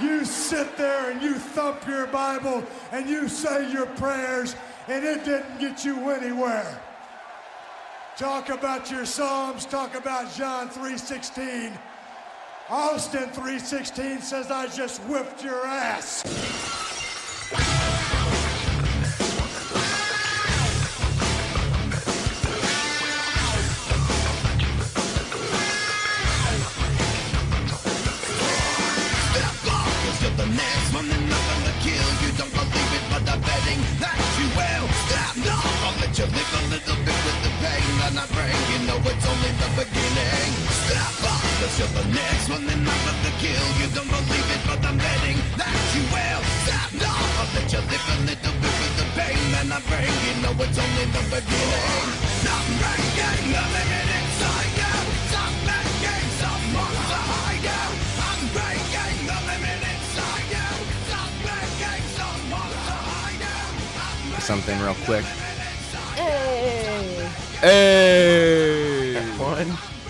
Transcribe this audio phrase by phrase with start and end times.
[0.00, 4.56] You sit there and you thump your Bible and you say your prayers,
[4.88, 6.80] and it didn't get you anywhere.
[8.16, 11.78] Talk about your Psalms, talk about John 3:16.
[12.68, 16.69] Austin 3:16 says I just whipped your ass.
[36.20, 38.60] You live a little bit with the pain that I bring.
[38.68, 40.52] You know it's only the beginning.
[40.84, 43.64] Stop off, cause you're the next one, then nothing to kill.
[43.80, 46.42] You don't believe it, but I'm betting that you will.
[46.68, 50.12] Stop, no, I'll let you live a little bit with the pain that I bring.
[50.28, 52.04] You know it's only the beginning.
[52.44, 54.96] Stop breaking the limit inside you.
[55.32, 57.84] Stop making someone to hide you.
[58.28, 60.68] I'm breaking the limit inside you.
[61.08, 64.36] Stop making someone to hide you.
[64.44, 65.24] Something real quick.
[67.60, 69.12] Hey.
[69.14, 69.20] Hey.
[69.38, 69.66] One,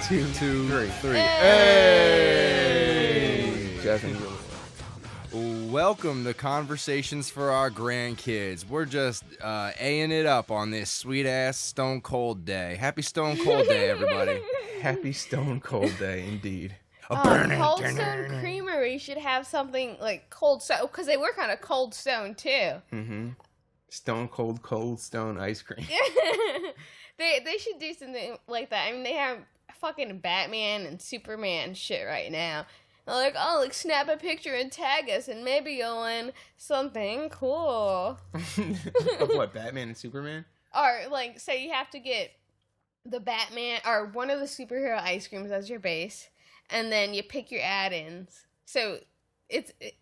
[0.07, 0.87] two, Two, three.
[1.01, 1.17] three.
[1.19, 2.37] Hey.
[3.83, 4.17] Jasmine.
[5.73, 8.65] Welcome to Conversations for Our Grandkids.
[8.69, 12.77] We're just uh, A-ing it up on this sweet ass Stone Cold Day.
[12.77, 14.41] Happy Stone Cold Day, everybody.
[14.81, 16.77] Happy Stone Cold Day, indeed.
[17.11, 21.17] A Oh, burning Cold turn- Stone Creamery should have something like Cold Stone because they
[21.17, 22.75] were kind of Cold Stone too.
[22.93, 23.29] Mm-hmm.
[23.89, 25.85] Stone Cold Cold Stone ice cream.
[27.21, 28.89] they they should do something like that.
[28.89, 29.39] I mean, they have
[29.81, 32.67] fucking Batman and Superman shit right now.
[33.07, 37.29] They're like, oh, like snap a picture and tag us, and maybe you'll win something
[37.31, 38.19] cool.
[38.35, 39.55] of what?
[39.55, 40.45] Batman and Superman?
[40.75, 42.33] Or like, say you have to get
[43.05, 46.29] the Batman or one of the superhero ice creams as your base,
[46.69, 48.47] and then you pick your add-ins.
[48.67, 48.99] So
[49.49, 49.95] it's it,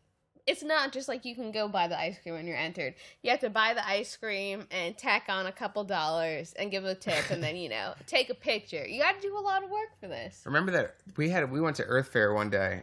[0.48, 2.94] it's not just like you can go buy the ice cream when you're entered.
[3.22, 6.84] You have to buy the ice cream and tack on a couple dollars and give
[6.86, 8.84] a tip, and then you know take a picture.
[8.86, 10.42] You got to do a lot of work for this.
[10.46, 12.82] Remember that we had we went to Earth Fair one day.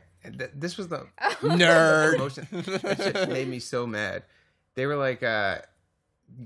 [0.54, 1.08] This was the
[1.42, 2.12] Nerd.
[2.14, 2.48] promotion.
[2.52, 4.24] That shit made me so mad.
[4.76, 5.60] They were like, uh,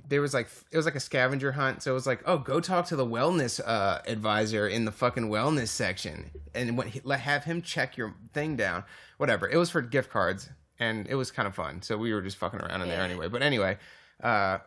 [0.07, 1.81] there was like, it was like a scavenger hunt.
[1.83, 5.29] So it was like, oh, go talk to the wellness uh, advisor in the fucking
[5.29, 8.83] wellness section, and when he, let have him check your thing down.
[9.17, 9.49] Whatever.
[9.49, 11.81] It was for gift cards, and it was kind of fun.
[11.81, 13.27] So we were just fucking around in there anyway.
[13.27, 13.77] But anyway,
[14.23, 14.59] uh,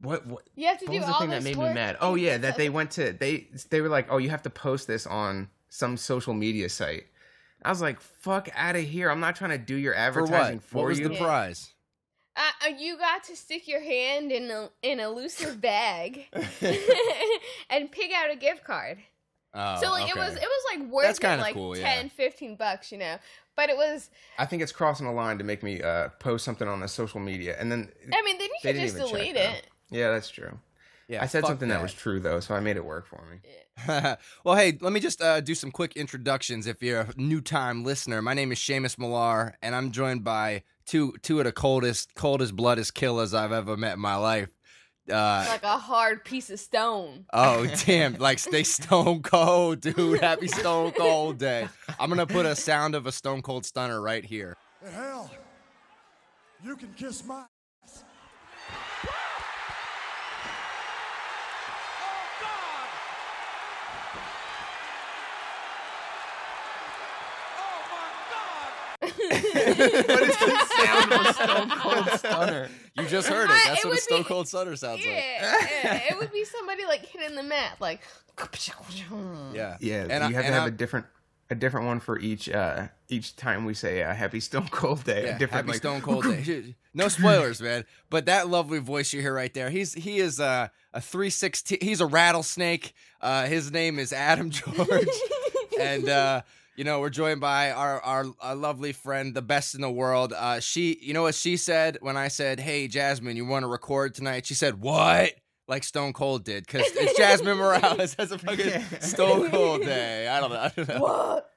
[0.00, 1.96] what what You have to what do was the all thing that made me mad?
[2.00, 4.86] Oh yeah, that they went to they they were like, oh, you have to post
[4.86, 7.04] this on some social media site.
[7.64, 9.10] I was like, fuck out of here!
[9.10, 10.64] I'm not trying to do your For advertising what?
[10.64, 11.08] for, What was you.
[11.08, 11.72] the prize?
[12.36, 16.26] Uh, uh, you got to stick your hand in a in a elusive bag
[17.70, 18.98] and pick out a gift card.
[19.54, 21.94] Oh, so like it was it was like worth That's it, like cool, yeah.
[21.94, 23.16] 10 15 bucks you know
[23.56, 26.66] but it was I think it's crossing a line to make me uh, post something
[26.66, 29.16] on the social media, and then i mean then you they could just even check,
[29.16, 29.40] delete though.
[29.40, 30.58] it Yeah, that's true.
[31.08, 31.82] Yeah, I said something that.
[31.82, 33.38] was true though, so I made it work for me.
[34.44, 36.66] well, hey, let me just uh, do some quick introductions.
[36.66, 40.62] If you're a new time listener, my name is Seamus Millar, and I'm joined by
[40.86, 44.48] two two of the coldest, coldest, bloodest killers I've ever met in my life.
[45.10, 48.14] Uh, like a hard piece of stone oh damn!
[48.18, 50.20] Like stay stone cold, dude.
[50.22, 51.68] Happy Stone Cold Day.
[52.00, 54.56] I'm gonna put a sound of a Stone Cold Stunner right here.
[54.92, 55.30] Hell,
[56.62, 57.44] you can kiss my
[57.84, 58.04] ass.
[69.00, 72.68] what is the sound of a Stone Cold Stunner?
[72.96, 73.60] You just heard it.
[73.66, 75.14] That's it what a would Stone be- Cold Stunner sounds like.
[75.14, 78.00] yeah, yeah, it would be somebody like hitting the mat like
[79.52, 79.76] Yeah.
[79.80, 81.06] Yeah, And I- you have to have I- a different
[81.50, 85.24] a different one for each uh each time we say uh, Happy Stone Cold Day.
[85.24, 86.74] Yeah, a different Happy like, Stone Cold Day.
[86.96, 87.84] No spoilers, man.
[88.08, 89.68] But that lovely voice you hear right there.
[89.68, 91.78] He's he is uh, a three sixteen.
[91.82, 92.94] He's a rattlesnake.
[93.20, 95.08] Uh, his name is Adam George,
[95.80, 96.42] and uh,
[96.76, 100.32] you know we're joined by our, our our lovely friend, the best in the world.
[100.36, 103.68] Uh, she, you know what she said when I said, "Hey, Jasmine, you want to
[103.68, 105.32] record tonight?" She said, "What?"
[105.66, 110.28] Like Stone Cold did, because it's Jasmine Morales has a fucking Stone Cold Day.
[110.28, 110.60] I don't know.
[110.60, 111.00] I don't know.
[111.00, 111.50] what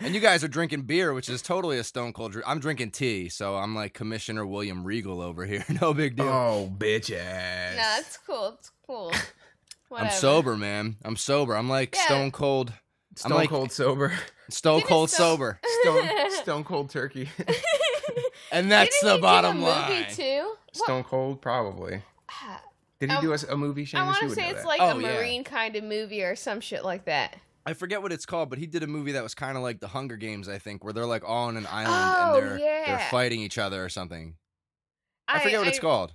[0.00, 2.48] And you guys are drinking beer, which is totally a stone cold drink.
[2.48, 5.64] I'm drinking tea, so I'm like Commissioner William Regal over here.
[5.80, 6.26] No big deal.
[6.28, 7.76] Oh, bitch ass.
[7.76, 9.12] no it's cool it's cool
[9.94, 10.96] I'm sober, man.
[11.04, 11.54] I'm sober.
[11.56, 12.04] I'm like Yeah.
[12.06, 12.72] stone cold,
[13.16, 14.12] Stone like- Cold sober.
[14.50, 16.08] stone cold Stone- sober, Stone
[16.42, 17.28] Stone Cold Turkey.
[18.52, 19.90] and that's Didn't the he do bottom a line.
[19.92, 22.02] movie too Stone Cold, probably.
[23.00, 23.86] Did he Um, do a, a movie?
[23.86, 23.98] Seamus?
[23.98, 24.66] I want to say it's that.
[24.66, 25.16] like Oh, a yeah.
[25.16, 27.36] marine kind of movie or some shit like that.
[27.66, 29.80] I forget what it's called, but he did a movie that was kind of like
[29.80, 32.86] The Hunger Games, I think, where they're like all on an island Oh, and they're
[32.86, 34.34] they're fighting each other or something.
[35.28, 36.12] I, forget what it's called.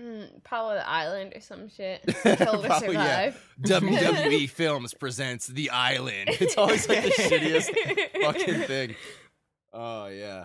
[0.00, 2.02] Mm, Apollo the Island or some shit.
[2.06, 3.30] Kill to Probably, yeah.
[3.32, 3.54] survive.
[3.62, 6.28] WWE Films presents The Island.
[6.38, 7.70] It's always like the shittiest
[8.22, 8.94] fucking thing.
[9.72, 10.44] Oh yeah,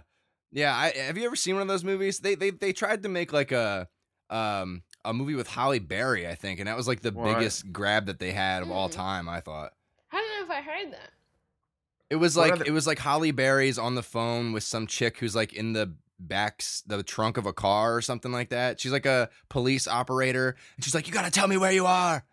[0.51, 0.73] yeah.
[0.75, 2.19] I have you ever seen one of those movies?
[2.19, 3.89] They they they tried to make like a
[4.29, 7.35] um a movie with Halle Berry, I think, and that was like the What?
[7.37, 8.93] biggest grab that they had of all Mm.
[8.93, 9.27] time.
[9.29, 9.73] I thought
[10.13, 11.11] I don't know if I heard that.
[12.09, 14.87] it was What like other- it was like Halle Berry's on the phone with some
[14.87, 15.93] chick who's like in the
[16.27, 18.79] back the trunk of a car or something like that.
[18.79, 22.23] She's like a police operator, and she's like, "You gotta tell me where you are."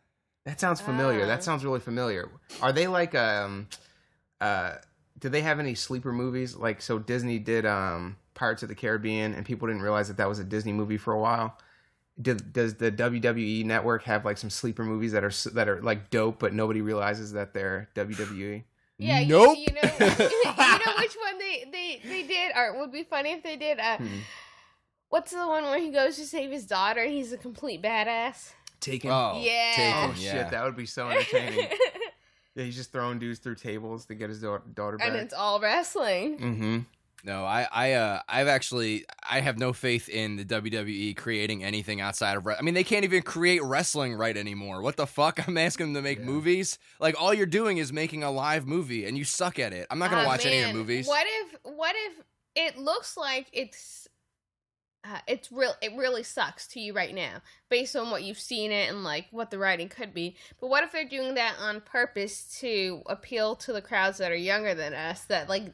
[0.45, 1.25] That sounds familiar.
[1.25, 1.27] Ah.
[1.27, 2.31] That sounds really familiar.
[2.63, 3.69] Are they like um
[4.41, 4.77] uh
[5.19, 6.57] do they have any sleeper movies?
[6.57, 10.29] Like so Disney did um Pirates of the Caribbean and people didn't realize that that
[10.29, 11.59] was a Disney movie for a while.
[12.21, 16.11] Did, does the WWE network have like some sleeper movies that are that are like
[16.11, 17.91] dope but nobody realizes that they're?
[17.95, 18.65] WWE?
[18.99, 19.59] Yeah, you- Nope.
[19.59, 23.33] you, know, you know which one they they they did, or it would be funny
[23.33, 23.79] if they did.
[23.79, 24.19] Uh, Hmm.
[25.09, 27.01] what's the one where he goes to save his daughter?
[27.03, 28.53] and He's a complete badass.
[28.81, 29.11] Taken.
[29.11, 29.73] Oh, Yeah.
[29.77, 30.33] Taken, Oh, yeah.
[30.33, 31.69] shit, that would be so entertaining.
[32.55, 35.09] yeah, he's just throwing dudes through tables to get his da- daughter back.
[35.09, 36.39] and it's all wrestling.
[36.39, 36.79] mm-hmm.
[37.25, 42.01] No, I, I, uh, I've actually, I have no faith in the WWE creating anything
[42.01, 42.47] outside of.
[42.47, 44.83] Re- I mean, they can't even create wrestling right anymore.
[44.83, 45.47] What the fuck?
[45.49, 46.25] I'm asking them to make Yeah.
[46.27, 46.79] movies.
[47.01, 49.87] Like all you're doing is making a live movie, and you suck at it.
[49.91, 51.09] I'm not gonna Ah, watch any of man, your movies.
[51.09, 52.13] What if what if
[52.55, 54.07] it looks like it's
[55.05, 58.73] uh, it's real it really sucks to you right now based on what you've seen
[58.73, 60.37] it and like what the writing could be.
[60.61, 64.37] But what if they're doing that on purpose to appeal to the crowds that are
[64.37, 65.73] younger than us that like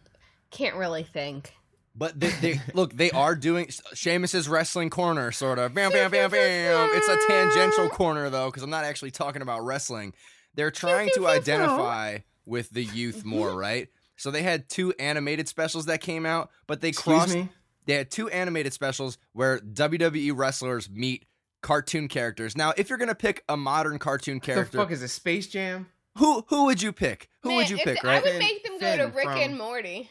[0.54, 1.52] can't really think.
[1.96, 5.74] But they, they look, they are doing Seamus's wrestling corner, sort of.
[5.74, 6.90] Bam, bam, bam, bam.
[6.92, 10.14] It's a tangential corner though, because I'm not actually talking about wrestling.
[10.54, 13.28] They're trying to identify with the youth mm-hmm.
[13.28, 13.88] more, right?
[14.16, 17.34] So they had two animated specials that came out, but they Excuse crossed.
[17.34, 17.48] me.
[17.86, 21.26] They had two animated specials where WWE wrestlers meet
[21.60, 22.56] cartoon characters.
[22.56, 25.86] Now, if you're gonna pick a modern cartoon The character, fuck is a Space Jam?
[26.18, 27.28] who who would you pick?
[27.42, 28.00] Who Man, would you pick?
[28.00, 28.24] the- Right?
[28.24, 30.10] I would make them go Finn to Rick from- and Morty.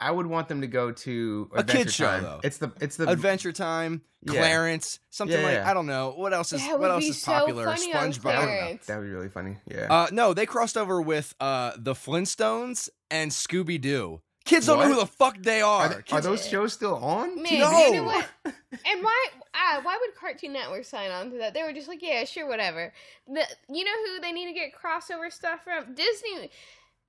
[0.00, 2.22] I would want them to go to A Adventure kid show, Time.
[2.22, 2.40] though.
[2.42, 4.32] It's the it's the Adventure Time, Yeah.
[4.40, 5.70] Clarence, something Yeah, like yeah.
[5.70, 7.64] I don't know what else is what else is so popular.
[7.66, 8.20] funny on SpongeBob.
[8.22, 8.86] Clarence.
[8.86, 9.56] That would be really funny.
[9.66, 9.86] Yeah.
[9.90, 14.20] Uh, no, they crossed over with uh the Flintstones and Scooby Doo.
[14.46, 15.82] Kids don't know who the fuck they are.
[15.86, 17.40] are, th- are those shows still on?
[17.42, 17.86] Man, No.
[17.86, 18.26] you know what?
[18.44, 19.26] And why?
[19.54, 21.52] Uh, why would Cartoon Network sign on to that?
[21.54, 22.92] They were just like, yeah, sure, whatever.
[23.28, 25.94] The, you know who they need to get crossover stuff from?
[25.94, 26.50] Disney.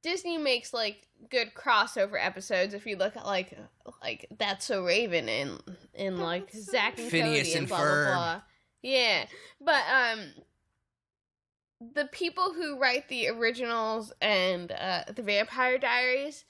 [0.02, 2.74] Disney makes like good crossover episodes.
[2.74, 3.58] If you look at like
[4.02, 5.62] like That's So Raven and
[5.96, 8.06] and like Zack and Phineas Cody and and blah Ferb.
[8.06, 8.42] blah blah.
[8.82, 9.26] Yeah,
[9.60, 10.20] but um,
[11.94, 16.46] the people who write the originals and uh, the Vampire Diaries,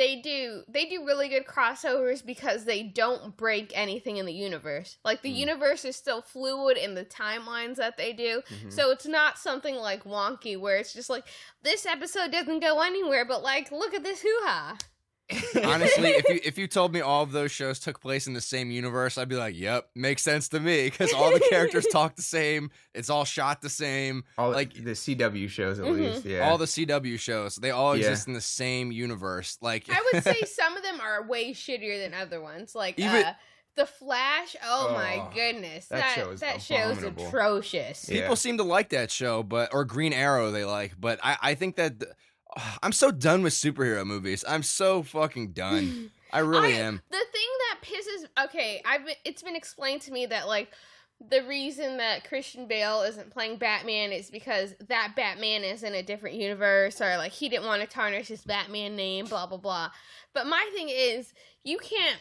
[0.00, 4.96] they do they do really good crossovers because they don't break anything in the universe.
[5.04, 5.36] Like the Hmm.
[5.36, 8.42] universe is still fluid in the timelines that they do.
[8.48, 8.72] Mhm.
[8.72, 11.26] So it's not something like wonky where it's just like
[11.62, 14.78] this episode doesn't go anywhere, but like look at this hoo ha.
[15.64, 18.40] Honestly, if you if you told me all of those shows took place in the
[18.40, 22.16] same universe, I'd be like, "Yep, makes sense to me," because all the characters talk
[22.16, 22.70] the same.
[22.94, 24.24] It's all shot the same.
[24.38, 26.12] all like- like the CW shows at Mhm.
[26.14, 26.24] least.
[26.26, 26.48] Yeah.
[26.48, 28.06] All the CW shows, they all Yeah.
[28.08, 29.58] exist in the same universe.
[29.60, 32.74] Like I would say some of them are way shittier than other ones.
[32.74, 33.34] Like Even- uh,
[33.76, 34.56] the Flash.
[34.64, 37.28] Oh, my Oh, goodness, that that show is that show's abominable.
[37.28, 38.08] atrocious.
[38.08, 38.22] Yeah.
[38.22, 41.54] people seem to like that show, but or Green Arrow they like, but I I
[41.54, 42.02] think that
[42.82, 44.44] I'm so done with superhero movies.
[44.46, 46.10] I'm so fucking done.
[46.32, 47.02] I really I- am.
[47.10, 50.70] The thing that pisses okay, I've been, it's been explained to me that like
[51.28, 56.02] the reason that Christian Bale isn't playing Batman is because that Batman is in a
[56.02, 59.90] different universe or like he didn't want to tarnish his Batman name, blah blah blah.
[60.32, 61.32] But my thing is
[61.64, 62.20] you can't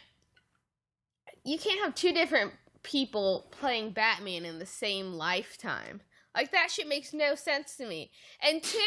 [1.45, 2.51] you can't have two different
[2.83, 6.01] people playing Batman in the same lifetime.
[6.35, 8.11] Like that shit makes no sense to me.
[8.47, 8.77] And two,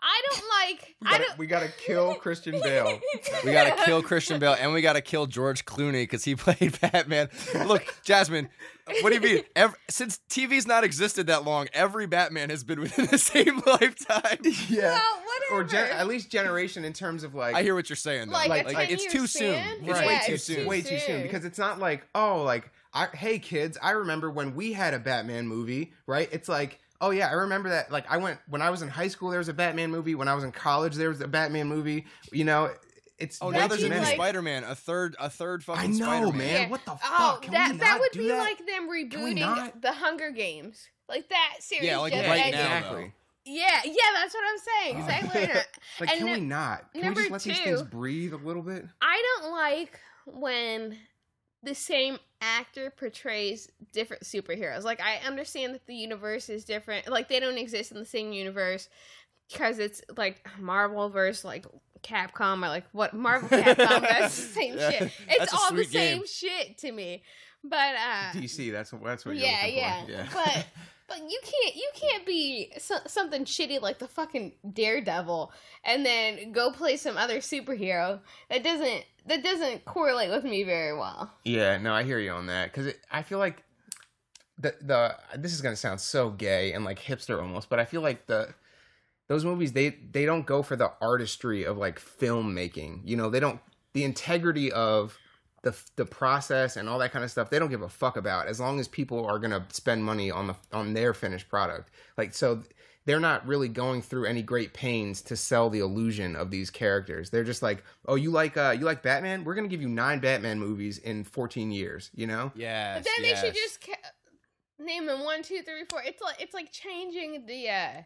[0.00, 3.00] I don't like we I gotta, don't we gotta kill Christian Bale.
[3.44, 7.28] We gotta kill Christian Bale and we gotta kill George Clooney because he played Batman.
[7.66, 8.48] Look, Jasmine,
[9.02, 9.44] what do you mean?
[9.56, 14.38] Ev since TV's not existed that long, every Batman has been within the same lifetime.
[14.68, 14.92] yeah.
[14.92, 15.22] Well,
[15.60, 18.28] or gen- at least generation in terms of like I hear what you're saying.
[18.28, 18.32] Though.
[18.34, 19.54] Like, a like it's 10-year too soon.
[19.54, 19.76] span?
[19.80, 20.06] It's Right.
[20.06, 20.56] way Yeah, too it's soon.
[20.56, 21.22] too way too soon soon.
[21.22, 24.98] because it's not like oh like I, hey kids i remember when we had a
[24.98, 28.70] batman movie right it's like oh yeah i remember that like i went when i
[28.70, 31.10] was in high school there was a batman movie when i was in college there
[31.10, 32.70] was a batman movie you know
[33.18, 35.86] it's Oh, way now there's a new like- Spider-Man, a third, a third fucking I
[35.86, 36.36] know, Spider-Man.
[36.36, 36.60] man.
[36.64, 36.68] Yeah.
[36.68, 37.10] What the oh, fuck?
[37.18, 38.38] Oh, Can that we that not would do be that?
[38.40, 40.86] like them rebooting the Hunger Games.
[41.08, 42.60] Like that series Yeah, like right ended.
[42.60, 43.12] now, exactly
[43.46, 44.98] Yeah, yeah, that's what I'm saying.
[44.98, 45.42] Exactly.
[45.44, 45.52] And
[46.00, 46.92] Like, And can we not?
[46.92, 48.84] Can we just let these things breathe a little bit?
[49.00, 50.98] I don't like when
[51.66, 54.82] the same actor portrays different superheroes.
[54.84, 57.08] Like I understand that the universe is different.
[57.08, 58.88] Like they don't exist in the same universe
[59.50, 61.66] because it's like Marvel versus like
[62.02, 64.00] Capcom or like what Marvel Capcom.
[64.00, 65.12] that's the same Yeah, shit.
[65.28, 66.24] It's all the game.
[66.24, 67.22] same shit to me.
[67.64, 68.70] But uh, DC.
[68.70, 69.02] That's what.
[69.04, 69.34] That's what.
[69.36, 70.26] You're yeah, yeah, Yeah.
[70.32, 70.66] But
[71.08, 75.52] but you can't you can't be so, something shitty like the fucking Daredevil
[75.84, 78.20] and then go play some other superhero.
[78.50, 81.32] That doesn't that doesn't correlate with me very well.
[81.44, 83.62] Yeah, no, I hear you on that because I feel like
[84.58, 88.00] the the this is gonna sound so gay and like hipster almost, but I feel
[88.00, 88.54] like the
[89.28, 93.02] those movies they they don't go for the artistry of like filmmaking.
[93.04, 93.60] You know, they don't
[93.92, 95.16] the integrity of
[95.66, 97.50] the the process and all that kind of stuff.
[97.50, 100.46] They don't give a fuck about as long as people are gonna spend money on
[100.46, 101.90] the on their finished product.
[102.16, 102.62] Like so.
[103.04, 107.30] They're not really going through any great pains to sell the illusion of these characters.
[107.30, 109.44] They're just like, "Oh, you like uh you like Batman?
[109.44, 112.50] We're going to give you 9 Batman movies in 14 years," you know?
[112.56, 113.40] yeah But then yes.
[113.42, 114.10] they should just ca-
[114.84, 116.02] name them one, two, three, four.
[116.04, 117.68] It's like it's like changing the.
[117.68, 118.02] uh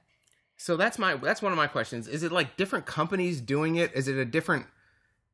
[0.59, 2.07] So that's my that's one of my questions.
[2.07, 3.93] Is it like different companies doing it?
[3.95, 4.67] Is it a different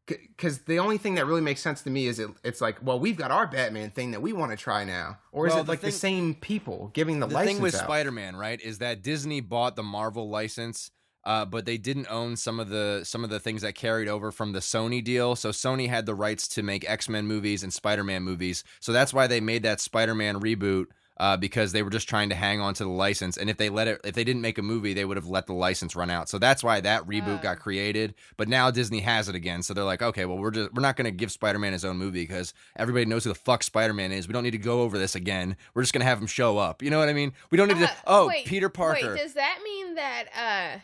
[0.06, 2.98] because the only thing that really makes sense to me is it, it's like, well,
[2.98, 5.64] we've got our Batman thing that we want to try now, or is Well, it
[5.66, 7.84] the like the thing- same people giving the, the license The thing with out?
[7.84, 10.90] Spider-Man, right, is that Disney bought the Marvel license,
[11.24, 14.30] uh, but they didn't own some of the some of the things that carried over
[14.30, 15.34] from the Sony deal.
[15.34, 18.62] So Sony had the rights to make X-Men movies and Spider-Man movies.
[18.80, 20.86] So that's why they made that Spider-Man reboot.
[21.18, 23.70] Uh, because they were just trying to hang on to the license, and if they
[23.70, 26.10] let it, if they didn't make a movie, they would have let the license run
[26.10, 26.28] out.
[26.28, 27.42] So that's why that reboot Oh.
[27.42, 28.14] got created.
[28.36, 30.94] But now Disney has it again, so they're like, okay, well, we're just we're not
[30.94, 34.28] going to give Spider-Man his own movie because everybody knows who the fuck Spider-Man is.
[34.28, 35.56] We don't need to go over this again.
[35.72, 36.82] We're just going to have him show up.
[36.82, 37.32] You know what I mean?
[37.50, 37.92] We don't need uh, to.
[38.06, 39.14] Oh, wait, Peter Parker.
[39.14, 40.78] Wait, does that mean that uh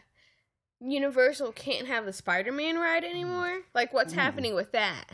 [0.81, 3.61] Universal can't have the Spider-Man ride anymore?
[3.75, 5.05] Like, what's happening with that?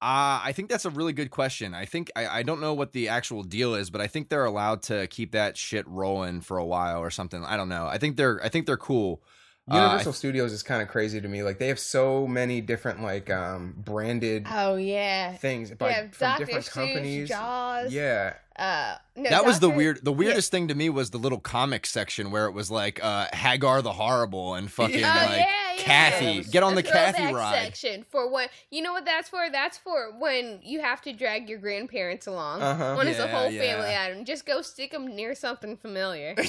[0.00, 1.74] Uh, I think that's a really good question.
[1.74, 4.44] I think I, I don't know what the actual deal is, but I think they're
[4.44, 7.44] allowed to keep that shit rolling for a while or something.
[7.44, 7.86] I don't know.
[7.86, 9.22] I think they're I think they're cool.
[9.68, 11.42] Uh, I- Universal Studios is kind of crazy to me.
[11.42, 16.00] Like they have so many different like um branded Oh yeah, things by yeah.
[16.12, 17.28] from Doctor different Seuss, companies.
[17.28, 17.92] Jaws.
[17.92, 20.04] Yeah, Uh, no, that was the weird.
[20.04, 23.26] The weirdest thing to me was the little comic section where it was like uh,
[23.32, 25.76] Hagar the Horrible and fucking Oh, like yeah, yeah.
[25.78, 26.42] Cathy.
[26.42, 27.64] Get on the, Cathy ride.
[27.64, 29.48] section for when you know what that's for.
[29.50, 32.62] That's for when you have to drag your grandparents along.
[32.62, 32.96] Uh-huh.
[32.96, 33.60] When it's a whole yeah.
[33.60, 36.34] family item, just go stick them near something familiar.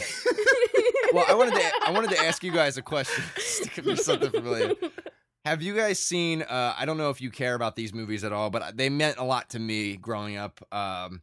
[1.14, 3.24] Well, I wanted to I wanted to ask you guys a question.
[3.38, 4.76] Stick me something familiar.
[5.46, 6.44] Have you guys seen?
[6.44, 9.18] Uh, I don't know if you care about these movies at all, but they meant
[9.18, 10.62] a lot to me growing up.
[10.72, 11.22] Um,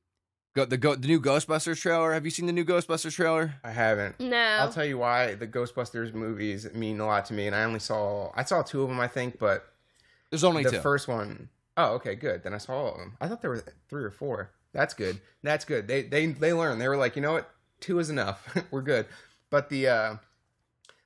[0.57, 2.13] go, the go, the new Ghostbusters trailer.
[2.13, 3.55] Have you seen the new Ghostbusters trailer?
[3.63, 4.19] I haven't.
[4.19, 7.65] no, I'll tell you why the Ghostbusters movies mean a lot to me, and I
[7.65, 9.65] only saw I saw two of them, I think, but
[10.31, 10.81] There's only the two.
[10.81, 12.43] first one oh okay good.
[12.43, 13.17] Then i saw all of them.
[13.21, 14.51] I thought there were three or four.
[14.73, 15.21] That's good.
[15.43, 15.87] That's good.
[15.87, 17.51] They they they learned they were like you know what?
[17.81, 18.57] Two is enough.
[18.71, 19.07] We're good.
[19.51, 20.17] But the uh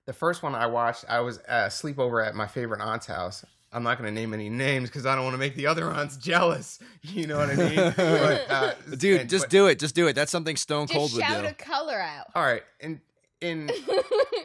[0.06, 3.82] the first one i watched i was uh sleepover at my favorite aunt's house i'm
[3.82, 6.16] not going to name any names because i don't want to make the other aunts
[6.16, 9.78] jealous you know what i mean But, uh, Dude, and- just but- do it.
[9.78, 10.14] Just do it.
[10.14, 11.48] That's something Stone Cold just would shout do.
[11.48, 12.26] a color out.
[12.34, 13.00] all right and
[13.40, 13.70] in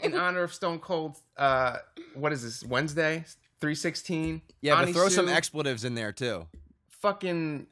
[0.03, 1.77] in honor of stone cold uh
[2.13, 3.25] what is this wednesday
[3.59, 6.45] 316 Yeah, but Ani throw some expletives in there too.
[6.89, 7.67] fucking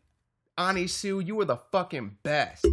[0.58, 2.66] Ani Sue, you were the fucking best.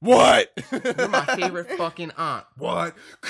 [0.00, 0.52] What?
[0.70, 2.44] You're my favorite fucking aunt.
[2.56, 2.94] What?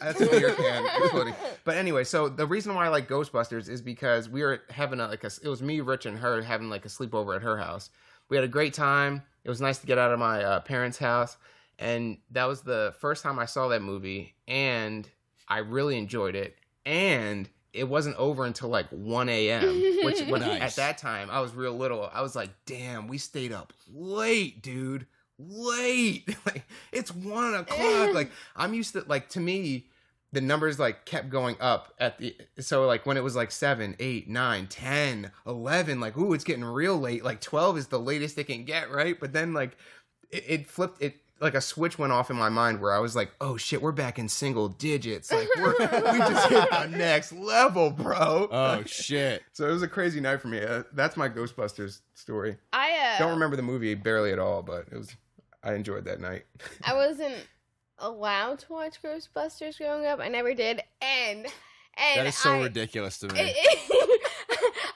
[0.00, 0.86] That's a beer can.
[1.02, 1.34] exploding.
[1.64, 5.08] But anyway, so the reason why I like Ghostbusters is because we were having a,
[5.08, 7.90] like a, it was me, Rich, and her having like a sleepover at her house.
[8.28, 9.22] We had a great time.
[9.44, 11.36] It was nice to get out of my uh, parents' house,
[11.78, 15.08] and that was the first time I saw that movie, and
[15.48, 16.56] I really enjoyed it.
[16.86, 20.62] And it wasn't over until like 1 a.m., which when, Nice.
[20.62, 22.08] at that time I was real little.
[22.12, 25.06] I was like, damn, we stayed up late, dude.
[25.48, 26.36] Late.
[26.46, 28.14] like it's one o'clock.
[28.14, 29.86] like I'm used to like to me,
[30.32, 33.96] the numbers like kept going up at the so like when it was like 7
[33.98, 37.24] 8 9 10 11 like ooh it's getting real late.
[37.24, 39.18] Like 12 is the latest it can get right?
[39.18, 39.76] But then like
[40.30, 43.16] it, it flipped it like a switch went off in my mind where i was
[43.16, 45.32] like oh shit we're back in single digits.
[45.32, 48.48] Like we're, we just hit the next level bro.
[48.50, 49.42] Oh shit.
[49.52, 50.60] so it was a crazy night for me.
[50.60, 52.56] Uh, that's my ghostbusters story.
[52.72, 55.16] I uh, don't remember the movie barely at all but it was
[55.62, 56.44] i enjoyed that night
[56.84, 57.46] I wasn't
[57.98, 60.20] allowed to watch Ghostbusters growing up.
[60.20, 61.46] I never did, and
[61.96, 63.40] and That is so I, ridiculous to me.
[63.40, 64.49] it- it-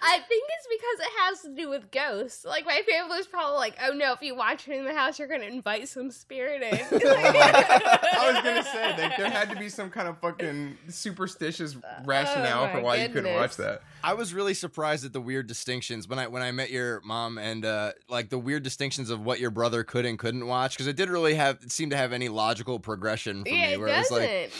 [0.06, 2.44] I think it's because it has to do with ghosts.
[2.44, 5.18] Like my family was probably like, "Oh no, if you watch it in the house,
[5.18, 9.68] you're gonna invite some spirit in." I was gonna say like, there had to be
[9.68, 13.82] some kind of fucking superstitious rationale Oh, for why you couldn't watch that.
[14.02, 17.38] I was really surprised at the weird distinctions when I when I met your mom
[17.38, 20.86] and uh, like the weird distinctions of what your brother could and couldn't watch because
[20.86, 23.72] it didn't really have seem to have any logical progression for yeah, me.
[23.74, 24.22] it Where it's doesn't.
[24.24, 24.52] like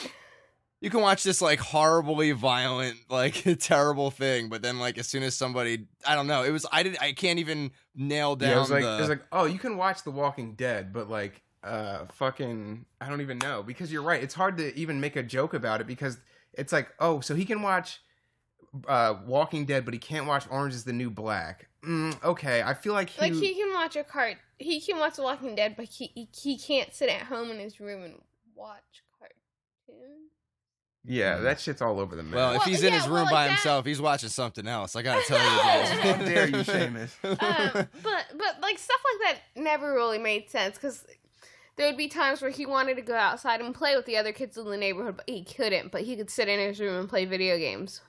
[0.84, 5.22] you can watch this like horribly violent, like terrible thing, but then like as soon
[5.22, 8.56] as somebody, I don't know, it was I didn't, I can't even nail down Yeah,
[8.56, 8.96] it was like the.
[8.96, 13.08] it was like oh you can watch The Walking Dead, but like uh fucking I
[13.08, 14.22] don't even know because you're right.
[14.22, 16.18] It's hard to even make a joke about it because
[16.52, 18.02] it's like oh so he can watch
[18.86, 21.66] uh Walking Dead, but he can't watch Orange Is the New Black.
[21.82, 24.36] Mm, okay, I feel like he, Like he can watch a cart.
[24.58, 27.58] He can watch The Walking Dead, but he he, he can't sit at home in
[27.58, 28.20] his room and
[28.54, 29.03] watch cartoons.
[31.04, 32.34] Yeah that shit's all over the map.
[32.34, 34.28] well, if Well, he's in yeah, his well, room like by that- himself, he's watching
[34.30, 34.96] something else.
[34.96, 35.44] I gotta tell you,
[36.00, 37.10] How dare you, Seamus?
[37.24, 41.04] um, but but like stuff like that never really made sense because
[41.76, 44.32] there would be times where he wanted to go outside and play with the other
[44.32, 45.90] kids in the neighborhood, but he couldn't.
[45.90, 48.00] But he could sit in his room and play video games.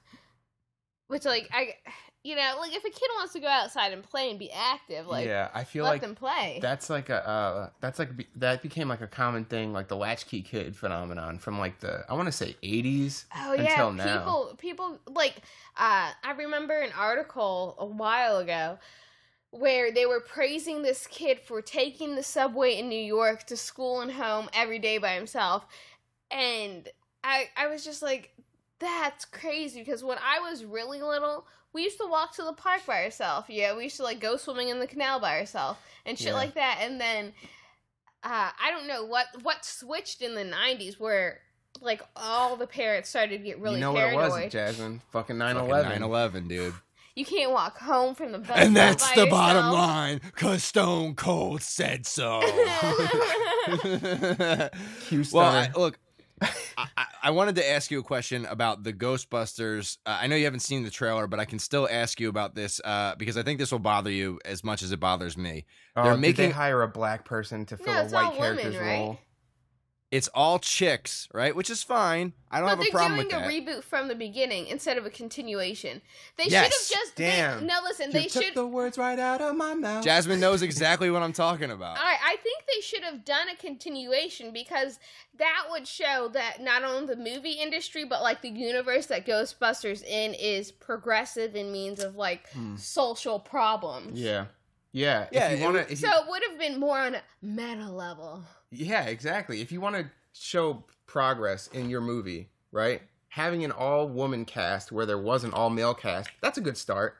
[1.07, 1.73] Which like I,
[2.25, 5.05] you know, like if a kid wants to go outside and play and be active,
[5.05, 6.57] like yeah, I feel let like them play.
[6.59, 9.95] that's like a uh, that's like be- that became like a common thing, like the
[9.95, 14.17] latchkey kid phenomenon from like the I want to say 80s Oh yeah, until now.
[14.17, 15.35] people people like
[15.77, 18.79] uh I remember an article a while ago
[19.51, 24.01] where they were praising this kid for taking the subway in New York to school
[24.01, 25.67] and home every day by himself.
[26.31, 26.89] And
[27.23, 28.31] I I was just like
[28.79, 32.85] that's crazy because when I was really little, we used to walk to the park
[32.87, 33.47] by ourselves.
[33.49, 36.33] Yeah, we used to like go swimming in the canal by ourselves and shit Yeah.
[36.35, 36.79] like that.
[36.81, 37.33] And then
[38.23, 41.41] uh, I don't know what what switched in the '90s where
[41.81, 44.31] like all the parents started to get really you know paranoid.
[44.31, 45.01] what it was, Jasmine?
[45.11, 46.01] Fucking 9 Fucking 11.
[46.01, 46.73] 9/11, dude.
[47.15, 51.15] you can't walk home from the bus And that's by the bottom line, cause Stone
[51.15, 52.39] Cold said so.
[55.09, 55.37] Houston.
[55.37, 55.99] well, I, look,
[56.77, 59.97] I, I- I wanted to ask you a question about the Ghostbusters.
[60.05, 62.53] Uh, I know you haven't seen the trailer, but I can still ask you about
[62.55, 65.65] this uh, because I think this will bother you as much as it bothers me.
[65.95, 68.31] Oh, they're did they making- hire a black person to fill No, a white all
[68.39, 68.99] women, character's right?
[68.99, 69.19] role.
[70.11, 71.53] It's all chicks, right?
[71.53, 72.33] Which is fine.
[72.49, 73.31] I don't But have a problem with that.
[73.31, 76.01] they're problem doing a reboot from the beginning instead of a continuation.
[76.37, 76.63] They Yes.
[76.63, 77.65] should have just they- Damn.
[77.65, 77.79] no.
[77.83, 78.53] Listen, You they took should.
[78.53, 80.05] the words right out of my mouth.
[80.05, 81.97] Jasmine knows exactly what I'm talking about.
[81.97, 84.99] I, I think they should have done a continuation because
[85.37, 90.03] that would show that not only the movie industry but like the universe that Ghostbusters
[90.05, 92.77] in is progressive in means of like Hmm.
[92.77, 94.19] social problems.
[94.19, 94.45] Yeah.
[94.93, 95.27] Yeah.
[95.31, 98.43] Yeah, If you want to So it would have been more on a meta level.
[98.77, 99.61] Yeah, exactly.
[99.61, 103.01] If you want to show progress in your movie, right?
[103.29, 106.77] Having an all woman cast where there was an all male cast, that's a good
[106.77, 107.15] start.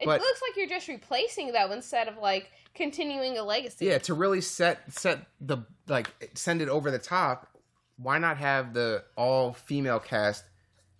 [0.00, 3.86] It But- looks like you're just replacing though instead of like continuing a legacy.
[3.86, 7.48] Yeah, to really set set the like send it over the top,
[7.96, 10.44] why not have the all female cast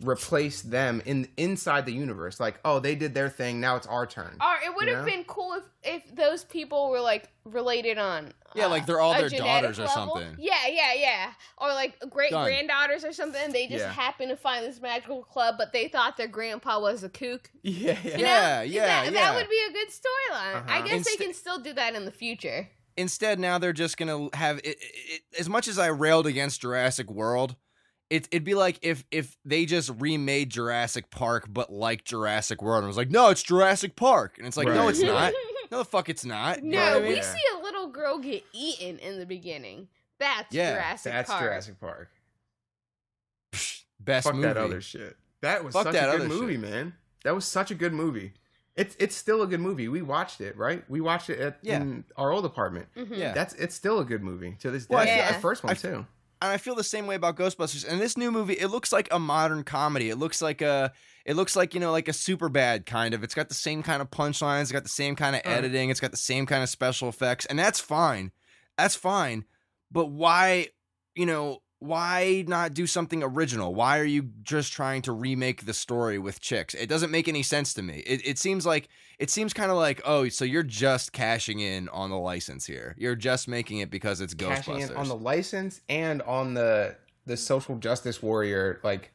[0.02, 2.38] replace them in inside the universe?
[2.40, 4.36] Like, oh, they did their thing, now it's our turn.
[4.40, 5.10] Or it would You have know?
[5.10, 8.32] been cool if if those people were like related on.
[8.54, 10.36] Yeah, uh, like they're all their genetic daughters or something.
[10.38, 11.30] Yeah, yeah, yeah.
[11.58, 12.44] Or like great Done.
[12.46, 13.52] granddaughters or something.
[13.52, 13.92] They just Yeah.
[13.92, 17.50] happen to find this magical club, but they thought their grandpa was a kook.
[17.62, 18.10] Yeah, yeah.
[18.10, 18.18] You know?
[18.18, 19.10] Yeah, yeah, that, yeah.
[19.10, 20.68] That would be a good storyline.
[20.68, 20.88] I Uh-huh.
[20.88, 22.68] guess they can still do that in the future.
[22.96, 25.22] Instead, now they're just gonna have it, it, it.
[25.38, 27.54] As much as I railed against Jurassic World,
[28.10, 32.78] it, it'd be like if if they just remade Jurassic Park, but like Jurassic World,
[32.78, 35.32] and it was like, no, it's Jurassic Park, and it's like, no, it's not.
[35.70, 36.64] No, the fuck, it's not.
[36.64, 37.08] You know no, what I mean?
[37.10, 37.22] we Yeah.
[37.22, 39.88] see a little girl get eaten in the beginning.
[40.18, 41.42] That's Yeah, Jurassic That's Park.
[41.42, 42.08] Jurassic Park.
[44.00, 44.46] best Fuck movie.
[44.48, 45.16] that other shit.
[45.42, 46.60] That was Fuck such that a good movie, shit.
[46.62, 46.94] man.
[47.24, 48.32] That was such a good movie.
[48.76, 49.88] It's it's still a good movie.
[49.88, 50.84] We watched it, right?
[50.88, 51.82] We watched it at Yeah.
[51.82, 52.86] in our old apartment.
[52.96, 53.16] Mhm.
[53.18, 53.32] Yeah.
[53.34, 54.94] That's it's still a good movie to this day.
[54.94, 56.06] Well, I the I- first one I- too.
[56.40, 57.86] And I feel the same way about Ghostbusters.
[57.86, 60.10] And this new movie, it looks like a modern comedy.
[60.10, 60.92] It looks like a,
[61.24, 63.22] it looks like you know, like a super bad kind of.
[63.24, 64.62] It's got the same kind of punchlines.
[64.62, 65.50] It's got the same kind of Uh.
[65.50, 65.90] editing.
[65.90, 68.32] It's got the same kind of special effects, and that's fine.
[68.76, 69.44] That's fine.
[69.90, 70.68] But why,
[71.14, 73.72] you know, why not do something original?
[73.74, 76.74] Why are you just trying to remake the story with chicks?
[76.74, 78.02] It doesn't make any sense to me.
[78.06, 78.88] It, it seems like
[79.18, 82.94] it seems kind of like, oh, so you're just cashing in on the license here.
[82.98, 84.90] You're just making it because it's Cashing Ghostbusters.
[84.90, 89.12] in on the license and on the the social justice warrior like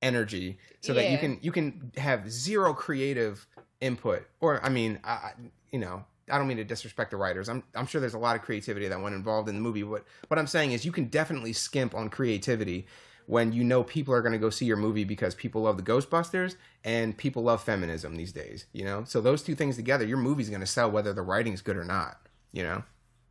[0.00, 3.46] energy, so that you can you can have zero creative
[3.80, 4.26] input.
[4.40, 5.32] Or I mean, I, I-
[5.70, 6.04] you know.
[6.30, 7.48] I don't mean to disrespect the writers.
[7.48, 9.82] I'm I'm sure there's a lot of creativity that went involved in the movie.
[9.84, 12.86] What what I'm saying is you can definitely skimp on creativity
[13.26, 15.82] when you know people are going to go see your movie because people love the
[15.82, 19.02] Ghostbusters and people love feminism these days, you know?
[19.04, 21.84] So those two things together, your movie's going to sell whether the writing's good or
[21.84, 22.20] not,
[22.52, 22.82] you know?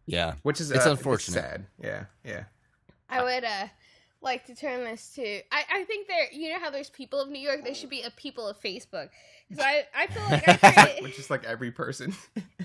[0.07, 0.33] Yeah.
[0.41, 1.35] Which is It's uh, unfortunate.
[1.35, 1.65] sad.
[1.79, 2.45] Yeah, yeah.
[3.07, 3.67] I would uh
[4.23, 7.29] like to turn this to I, I think there you know how there's people of
[7.29, 7.63] New York?
[7.63, 9.09] There should be a people of Facebook.
[9.49, 12.15] Because I I feel like I created, Which is like every person.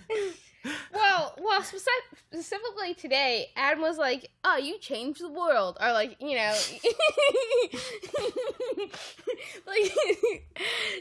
[0.93, 6.17] well well speci- specifically today Adam was like oh you changed the world or like
[6.21, 6.55] you know.
[9.67, 9.93] Like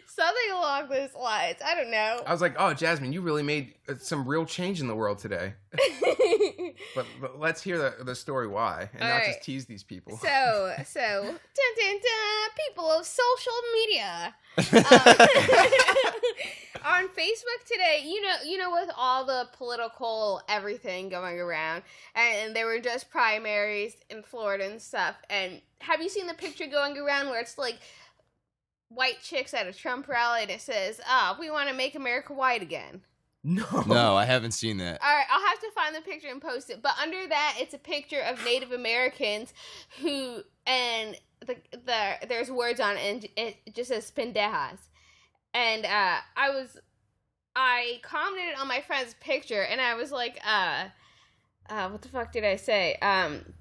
[0.08, 1.58] something along those lines.
[1.63, 2.22] I don't know.
[2.26, 5.20] I was like, "Oh, Jasmine, you really made uh, some real change in the world
[5.20, 5.54] today."
[6.95, 9.25] But, but let's hear the, the story why, and All not right.
[9.27, 10.17] just tease these people.
[10.17, 11.39] So, so, dun,
[11.80, 14.36] dun, dun, people of social media.
[14.58, 14.63] Um,
[16.86, 21.84] on Facebook today, you know, you know, with all the political everything going around,
[22.15, 25.15] and there were just primaries in Florida and stuff.
[25.30, 27.77] And have you seen the picture going around where it's like
[28.89, 32.34] white chicks at a Trump rally, and it says, "Ah, we want to make America
[32.34, 33.01] white again."
[33.47, 35.01] No, No, I haven't seen that.
[35.01, 36.81] All right, I'll have to find the picture and post it.
[36.81, 39.53] But under that, it's a picture of Native Americans
[40.01, 44.79] who and the the there's words on it, and it just says pendejas.
[45.53, 46.77] And uh, I was
[47.55, 50.86] I commented on my friend's picture, and I was like, uh,
[51.69, 52.95] uh, what the fuck did I say?
[52.95, 53.53] Um.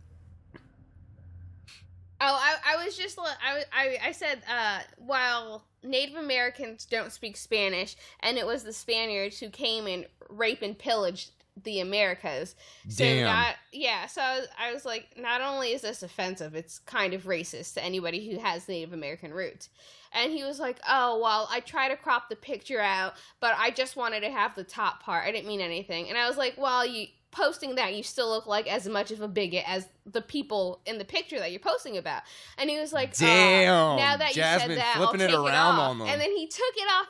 [2.21, 7.37] Oh, I, I was just I, I I said uh while Native Americans don't speak
[7.37, 11.31] Spanish and it was the Spaniards who came and rape and pillaged
[11.63, 12.55] the Americas.
[12.89, 13.25] So Damn.
[13.25, 17.15] not yeah, so I was, I was like not only is this offensive, it's kind
[17.15, 19.69] of racist to anybody who has Native American roots.
[20.13, 23.71] And he was like, "Oh, well, I try to crop the picture out, but I
[23.71, 25.27] just wanted to have the top part.
[25.27, 28.47] I didn't mean anything." And I was like, "Well, you posting that, you still look
[28.47, 31.97] like as much of a bigot as the people in the picture that you're posting
[31.97, 32.23] about."
[32.59, 35.31] And he was like, "Oh, Damn, now that Jasmine you said that, flipping I'll it
[35.31, 35.91] take around off.
[35.91, 36.09] on them.
[36.09, 37.07] And then he took it off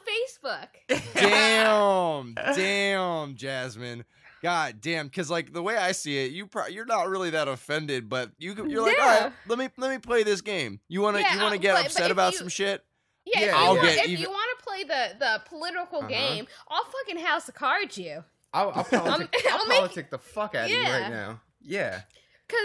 [0.91, 1.13] Facebook.
[1.15, 4.05] damn, damn, Jasmine.
[4.43, 7.49] God damn, because like the way I see it, you pro- you're not really that
[7.49, 9.25] offended, but you you're like, all Yeah.
[9.25, 10.81] right, let me let me play this game.
[10.89, 12.85] You wanna Yeah, you wanna uh, get but- but upset if about you- some shit?
[13.25, 15.43] Yeah, Yeah, if, I'll you, want, get if even- you want to play the the
[15.49, 16.09] political Uh-huh.
[16.09, 18.23] game, I'll fucking house of cards you.
[18.57, 21.41] I'll, I'll, politic, I'll I'll make- politic the fuck out of you right now.
[21.63, 22.01] Yeah,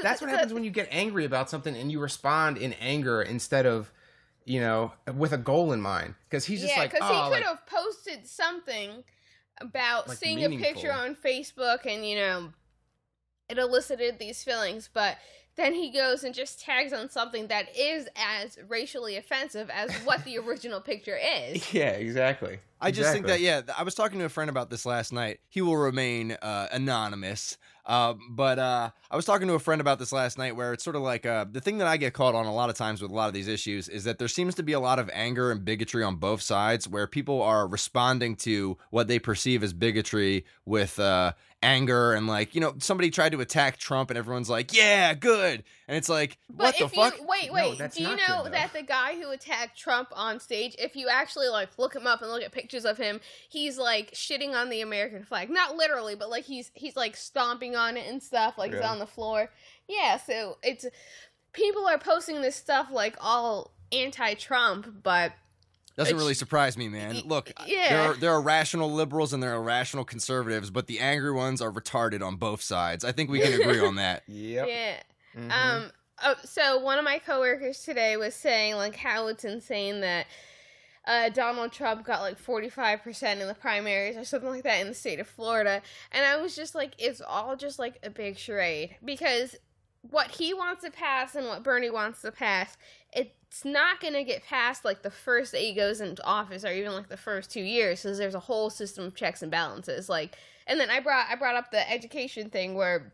[0.03, 3.21] that's what the- happens when you get angry about something and you respond in anger
[3.21, 3.91] instead of,
[4.45, 6.15] you know, with a goal in mind.
[6.29, 9.03] Because he's just yeah, like, because oh, he ah, like, could have posted something
[9.59, 12.53] about Like, seeing a picture on Facebook and you know
[13.49, 15.17] it elicited these feelings, but
[15.55, 20.23] then he goes and just tags on something that is as racially offensive as what
[20.23, 21.73] the original picture is.
[21.73, 22.59] yeah, exactly.
[22.81, 25.39] I just think that yeah, I was talking to a friend about this last night.
[25.49, 29.99] He will remain uh, anonymous, uh, but uh, I was talking to a friend about
[29.99, 32.33] this last night, where it's sort of like uh, the thing that I get caught
[32.33, 34.55] on a lot of times with a lot of these issues is that there seems
[34.55, 38.35] to be a lot of anger and bigotry on both sides, where people are responding
[38.37, 43.31] to what they perceive as bigotry with uh, anger and like you know somebody tried
[43.31, 45.63] to attack Trump and everyone's like yeah good.
[45.87, 47.17] And it's like But what the if fuck?
[47.17, 50.39] You wait, No, wait, do you know good, that the guy who attacked Trump on
[50.39, 53.19] stage, if you actually like look him up and look at pictures of him,
[53.49, 55.49] he's like shitting on the American flag.
[55.49, 58.99] Not literally, but like he's he's like stomping on it and stuff, like he's on
[58.99, 59.49] the floor.
[59.87, 60.85] Yeah, so it's
[61.53, 65.33] people are posting this stuff like all anti-Trump, but
[66.03, 67.21] Doesn't really surprise me, man.
[67.25, 67.89] Look, yeah.
[67.89, 71.61] there are there are rational liberals and there are rational conservatives, but the angry ones
[71.61, 73.03] are retarded on both sides.
[73.05, 74.23] I think we can agree on that.
[74.27, 74.67] Yep.
[74.67, 74.95] yeah.
[75.37, 75.51] Mhm.
[75.51, 75.91] Um.
[76.23, 80.27] Oh, so one of my coworkers today was saying like how it's insane that
[81.05, 84.81] uh, Donald Trump got like forty five percent in the primaries or something like that
[84.81, 88.09] in the state of Florida, and I was just like, it's all just like a
[88.09, 89.55] big charade because
[90.09, 92.77] what he wants to pass and what Bernie wants to pass,
[93.51, 96.71] it's not going to get past like the first day he goes into office or
[96.71, 100.07] even like the first two years because there's a whole system of checks and balances.
[100.07, 100.37] Like,
[100.67, 103.11] and then I brought I brought up the education thing where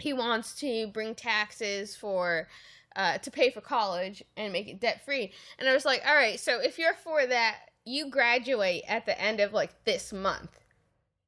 [0.00, 2.48] he wants to bring taxes for
[2.96, 5.32] uh, to pay for college and make it debt free.
[5.58, 9.20] And I was like, all right, so if you're for that, you graduate at the
[9.20, 10.60] end of like this month.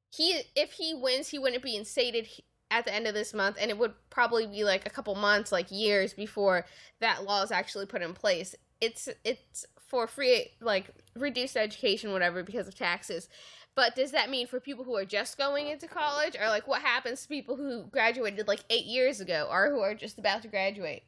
[0.09, 2.27] He if he wins, he wouldn't be instated
[2.69, 5.51] at the end of this month, and it would probably be like a couple months,
[5.51, 6.65] like years before
[6.99, 8.55] that law is actually put in place.
[8.81, 13.29] It's it's for free, like reduced education, whatever, because of taxes.
[13.75, 16.81] But does that mean for people who are just going into college, or like what
[16.81, 20.47] happens to people who graduated like eight years ago, or who are just about to
[20.47, 21.03] graduate?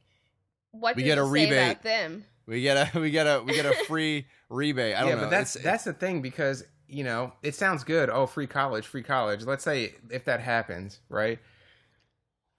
[0.72, 1.58] What We get a rebate.
[1.72, 2.26] about them?
[2.45, 4.95] We get a we get a we get a free rebate.
[4.95, 5.22] I don't yeah, know.
[5.22, 8.10] but that's It's- that's the thing because you know it sounds good.
[8.10, 9.43] Oh, free college, free college.
[9.43, 11.39] Let's say if that happens, right?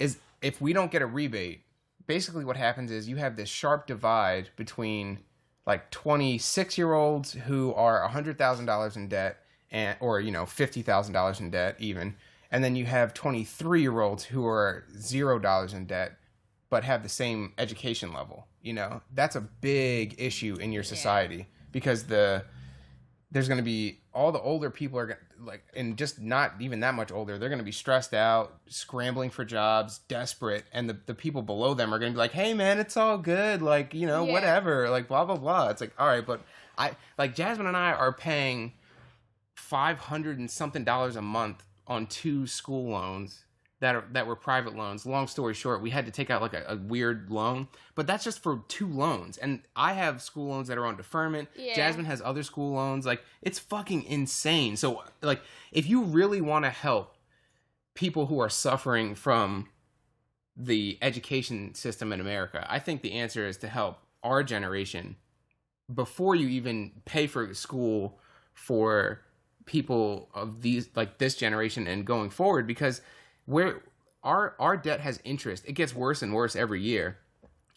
[0.01, 1.63] Is if we don't get a rebate,
[2.09, 5.21] basically what happens is you have this sharp divide between
[5.67, 9.37] like 26 year olds who are $100,000 in debt
[9.71, 12.17] and or you know $50,000 in debt even
[12.51, 16.17] and then you have 23 year olds who are $0 in debt
[16.69, 19.01] but have the same education level you know?
[19.15, 22.45] That's a big issue in your society because the
[23.31, 26.95] there's going to be all the older people are like and just not even that
[26.95, 31.15] much older they're going to be stressed out scrambling for jobs desperate and the, the
[31.15, 34.07] people below them are going to be like hey man it's all good like you
[34.07, 34.33] know Yeah.
[34.33, 36.41] whatever like blah blah blah it's like all right but
[36.77, 38.73] i like jasmine and i are paying
[39.55, 43.45] 500 and something dollars a month on two school loans
[43.81, 45.07] that are that were private loans.
[45.07, 48.25] Long story short, we had to take out like a, a weird loan, but that's
[48.25, 49.39] just for two loans.
[49.39, 51.49] And I have school loans that are on deferment.
[51.57, 51.75] Yeah.
[51.75, 53.07] Jasmine has other school loans.
[53.07, 54.77] Like it's fucking insane.
[54.77, 55.41] So like
[55.73, 57.17] if you really want to help
[57.95, 59.69] people who are suffering from
[60.57, 65.17] the education system in America, I think the answer is to help our generation
[65.93, 68.19] before you even pay for school
[68.53, 69.23] for
[69.65, 73.01] people of these like this generation and going forward because
[73.47, 73.83] where
[74.23, 77.19] our our debt has interest it gets worse and worse every year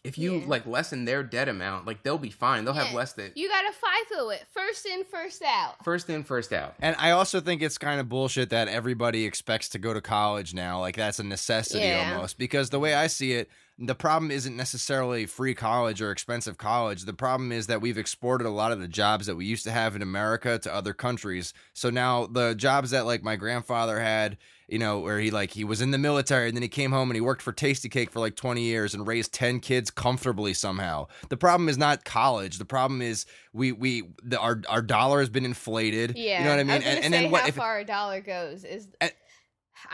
[0.02, 0.46] if you Yeah.
[0.46, 3.72] like lessen their debt amount like they'll be fine they'll have less that You gotta
[3.72, 4.44] FIFO it.
[4.52, 5.82] First in, first out.
[5.82, 9.70] first in first out And I also think it's kind of bullshit that everybody expects
[9.70, 10.80] to go to college now.
[10.80, 12.12] Like that's a necessity Yeah.
[12.12, 12.36] almost.
[12.36, 13.48] Because the way I see it,
[13.78, 17.04] the problem isn't necessarily free college or expensive college.
[17.06, 19.70] The problem is that we've exported a lot of the jobs that we used to
[19.72, 21.54] have in America to other countries.
[21.72, 24.36] So now the jobs that like my grandfather had,
[24.68, 27.10] you know, where he like he was in the military and then he came home
[27.10, 31.06] and he worked for Tastykake for like 20 years and raised 10 kids comfortably somehow.
[31.28, 32.58] The problem is not college.
[32.58, 36.16] The problem is we we the, our our dollar has been inflated.
[36.16, 36.38] Yeah.
[36.38, 36.70] You know what I mean?
[36.70, 38.88] I and and then what how if far a dollar goes is.
[39.00, 39.12] And-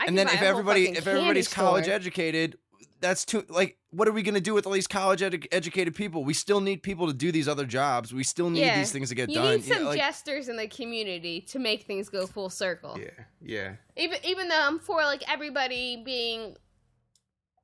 [0.05, 1.95] and then if everybody if everybody's college store.
[1.95, 2.57] educated
[3.01, 5.93] that's too like what are we going to do with all these college edu- educated
[5.95, 8.77] people we still need people to do these other jobs we still need Yeah.
[8.79, 11.83] these things to get you done need some like, jesters in the community to make
[11.83, 12.97] things go full circle.
[12.99, 16.55] yeah yeah Even even though I'm for like everybody being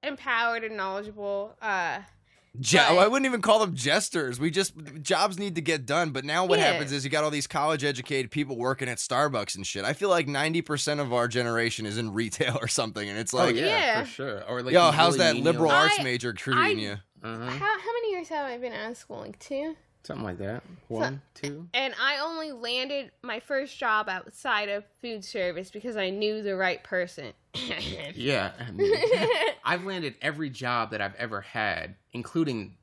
[0.03, 1.55] empowered and knowledgeable.
[1.61, 1.99] Uh,
[2.59, 4.39] Je- But- I wouldn't even call them jesters.
[4.39, 6.11] We just jobs need to get done.
[6.11, 6.71] But now what Yeah.
[6.71, 9.85] happens is you got all these college educated people working at Starbucks and shit.
[9.85, 13.33] I feel like ninety percent of our generation is in retail or something, and it's
[13.33, 14.03] oh like, yeah, Yeah.
[14.03, 16.63] for sure or like yo, these how's really that liberal menial- arts I- major treating
[16.63, 16.91] I- you?
[17.23, 17.45] uh-huh.
[17.49, 19.19] how how many years have I been out of school?
[19.21, 19.75] Like two.
[20.03, 25.25] something like that one two And I only landed my first job outside of food
[25.25, 27.33] service because I knew the right person.
[28.15, 28.93] yeah I mean,
[29.65, 32.75] I've landed every job that I've ever had, including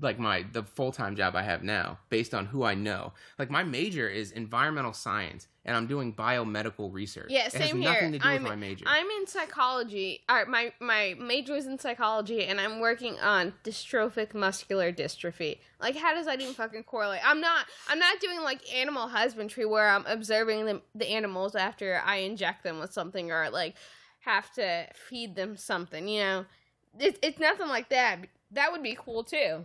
[0.00, 3.12] like my the full time job I have now, based on who I know.
[3.38, 7.26] Like my major is environmental science, and I'm doing biomedical research.
[7.30, 8.10] Yeah, it same here.
[8.10, 8.84] to do I'm, with my major.
[8.86, 10.22] I'm in psychology.
[10.30, 15.58] Or my my major was in psychology, and I'm working on dystrophic muscular dystrophy.
[15.80, 17.20] Like, how does that even fucking correlate?
[17.24, 17.66] I'm not.
[17.88, 22.62] I'm not doing like animal husbandry where I'm observing the the animals after I inject
[22.62, 23.74] them with something or like
[24.20, 26.06] have to feed them something.
[26.08, 26.46] You know,
[26.98, 28.20] it's it's nothing like that.
[28.52, 29.64] That would be cool too.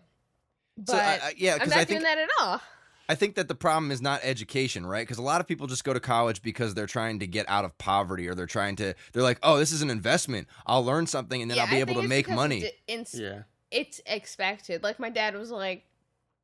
[0.78, 2.62] But So, I- I- yeah, I'm 'cause not I doing think- that at all.
[3.10, 5.06] I think that the problem is not education, right?
[5.06, 7.66] Because a lot of people just go to college because they're trying to get out
[7.66, 10.48] of poverty or they're trying to, they're like, oh, this is an investment.
[10.66, 12.72] I'll learn something and then Yeah, I'll be I able to make money.
[12.88, 14.84] it's yeah, it's expected.
[14.84, 15.86] Like my dad was like,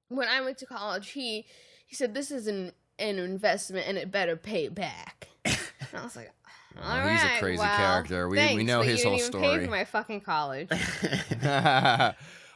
[0.10, 1.46] when I went to college, he
[1.88, 5.30] he said this is an an investment and it better pay back.
[5.46, 5.58] and
[5.96, 6.30] I was like,
[6.78, 8.30] all right, he's a crazy well, character.
[8.30, 9.66] We- we know but his you whole didn't even Pay story.
[9.66, 10.70] for my fucking college.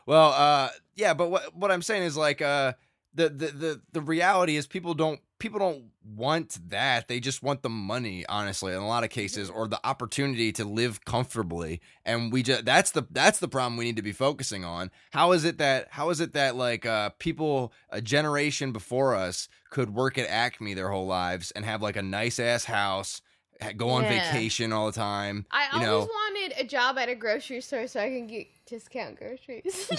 [0.06, 2.74] well, uh, yeah, but what what I'm saying is like, uh,
[3.14, 7.08] the, the the the reality is people don't people don't want that.
[7.08, 10.66] They just want the money, honestly, in a lot of cases, or the opportunity to
[10.66, 11.82] live comfortably.
[12.06, 14.90] And we just that's the that's the problem we need to be focusing on.
[15.12, 19.48] How is it that how is it that like uh people a generation before us
[19.70, 23.33] could work at Acme their whole lives and have like a nice ass house, ha-
[23.72, 24.32] go on Yeah.
[24.32, 25.46] vacation all the time.
[25.52, 28.48] I you always know, wanted a job at a grocery store so I can get
[28.66, 29.90] discount groceries.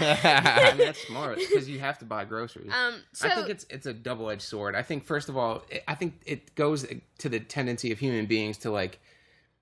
[0.00, 2.70] and that's smart because you have to buy groceries.
[2.72, 4.74] um, so I think it's it's a double edged sword.
[4.74, 6.86] I think first of all, I think it goes
[7.18, 8.98] to the tendency of human beings to like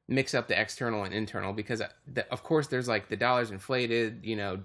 [0.09, 3.51] mix up the external and internal because uh, the, of course there's like the dollar's
[3.51, 4.21] inflated.
[4.25, 4.61] You know,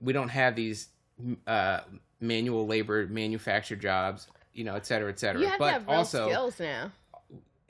[0.00, 0.88] we don't have these
[1.46, 1.80] uh,
[2.20, 4.26] manual labor manufactured jobs.
[4.52, 5.42] You know, et cetera, et cetera.
[5.42, 6.90] you have but to have real also, skills now.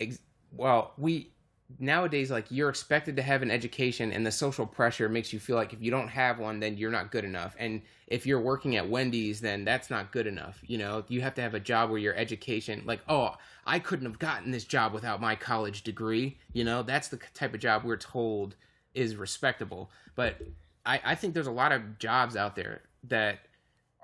[0.01, 0.21] Ex-
[0.53, 1.31] well, we
[1.81, 5.57] nowadays like you're expected to have an education, and the social pressure makes you feel
[5.57, 7.57] like if you don't have one, then you're not good enough.
[7.59, 10.61] And if you're working at Wendy's, then that's not good enough.
[10.67, 13.35] You know, you have to have a job where your education, like, oh,
[13.67, 16.39] I couldn't have gotten this job without my college degree.
[16.53, 18.55] You know, that's the type of job we're told
[18.95, 19.91] is respectable.
[20.15, 20.41] But
[20.85, 23.41] I, I think there's a lot of jobs out there that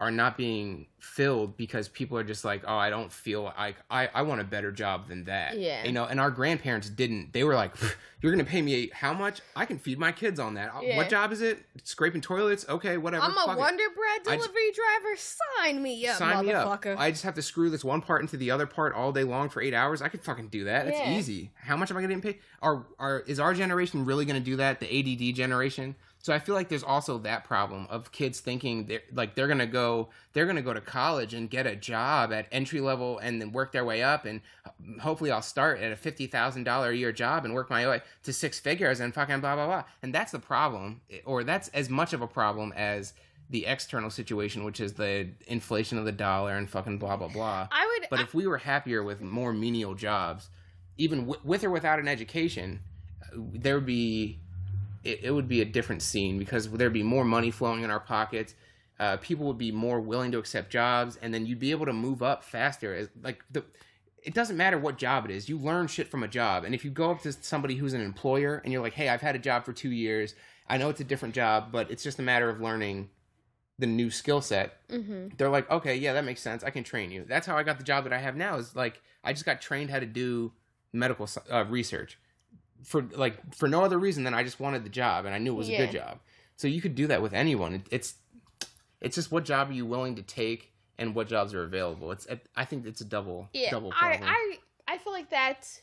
[0.03, 4.09] are not being filled because people are just like, oh, I don't feel like I,
[4.13, 5.57] I want a better job than that.
[5.57, 5.85] Yeah.
[5.85, 7.33] You know, and our grandparents didn't.
[7.33, 7.73] They were like,
[8.21, 9.41] you're going to pay me how much?
[9.55, 10.75] I can feed my kids on that.
[10.75, 10.97] Uh, Yeah.
[10.97, 11.61] What job is it?
[11.85, 12.67] Scraping toilets?
[12.69, 13.23] Okay, whatever.
[13.25, 13.59] I'm a fuck it.
[13.61, 15.17] Wonder Bread I just- delivery driver.
[15.17, 16.85] Sign me up, Sign me up.
[16.99, 19.49] I just have to screw this one part into the other part all day long
[19.51, 20.03] for eight hours.
[20.03, 20.89] I could fucking do that.
[20.89, 21.17] It's Yeah.
[21.17, 21.53] easy.
[21.55, 22.41] How much am I getting paid?
[22.61, 24.81] Are are is our generation really going to do that?
[24.81, 25.95] The ADD generation.
[26.23, 29.67] So I feel like there's also that problem of kids thinking they're like they're gonna
[29.67, 33.51] go they're gonna go to college and get a job at entry level and then
[33.51, 34.41] work their way up and
[35.01, 38.03] hopefully I'll start at a fifty thousand dollar a year job and work my way
[38.23, 39.85] to six figures and fucking blah blah blah.
[40.01, 43.15] And that's the problem, or that's as much of a problem as
[43.51, 47.67] the external situation, which is the inflation of the dollar and fucking blah blah blah.
[47.73, 48.09] I would.
[48.11, 50.51] But if we were happier with more menial jobs,
[50.99, 52.81] even w- with or without an education,
[53.23, 54.39] uh, there would be
[55.05, 58.01] it, it would be a different scene because there'd be more money flowing in our
[58.01, 58.55] pockets.
[59.01, 61.93] Uh, people would be more willing to accept jobs, and then you'd be able to
[61.93, 62.95] move up faster.
[62.95, 63.65] As like the,
[64.23, 65.49] it doesn't matter what job it is.
[65.49, 68.01] You learn shit from a job, and if you go up to somebody who's an
[68.01, 70.35] employer and you're like, "Hey, I've had a job for two years.
[70.69, 73.11] I know it's a different job, but it's just a matter of learning
[73.79, 75.37] the new skill set." Mhm.
[75.37, 76.63] they're like, okay, yeah, that makes sense.
[76.63, 77.25] I can train you.
[77.27, 78.57] That's how I got the job that I have now.
[78.57, 80.53] Is like I just got trained how to do
[80.93, 82.19] medical uh, research
[82.85, 85.53] for like for no other reason than I just wanted the job and I knew
[85.53, 86.19] it was a good job.
[86.57, 87.75] So you could do that with anyone.
[87.75, 88.15] It, it's
[89.01, 92.13] it's just what job are you willing to take and what jobs are available.
[92.13, 94.29] It's I think it's a double Yeah, double I, problem.
[94.29, 95.83] I I feel like that's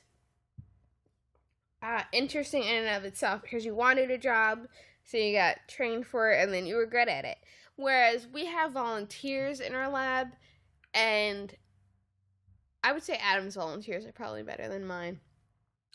[1.81, 4.67] uh, interesting in and of itself because you wanted a job,
[5.03, 7.37] so you got trained for it, and then you were good at it.
[7.75, 10.27] Whereas we have volunteers in our lab,
[10.93, 11.55] and
[12.83, 15.19] I would say Adam's volunteers are probably better than mine.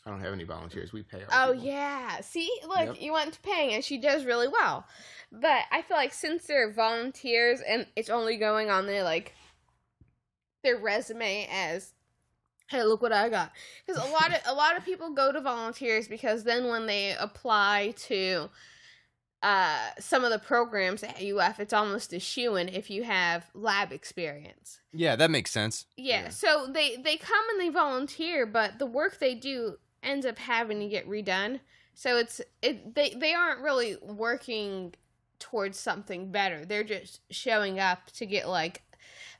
[0.05, 0.93] I don't have any volunteers.
[0.93, 1.23] We pay.
[1.31, 1.67] Our Oh people.
[1.67, 3.01] yeah, see, look, Yep.
[3.01, 4.85] you went to paying, and she does really well.
[5.31, 9.33] But I feel like since they're volunteers and it's only going on their like
[10.63, 11.93] their resume as,
[12.69, 13.51] hey, look what I got.
[13.85, 17.15] Because a lot of a lot of people go to volunteers because then when they
[17.19, 18.49] apply to
[19.43, 23.49] uh some of the programs at UF, it's almost a shoe in if you have
[23.55, 24.79] lab experience.
[24.93, 25.85] Yeah, that makes sense.
[25.97, 26.29] Yeah, Yeah.
[26.29, 30.79] so they they come and they volunteer, but the work they do ends up having
[30.79, 31.59] to get redone.
[31.93, 34.93] So it's it they they aren't really working
[35.39, 36.65] towards something better.
[36.65, 38.81] They're just showing up to get like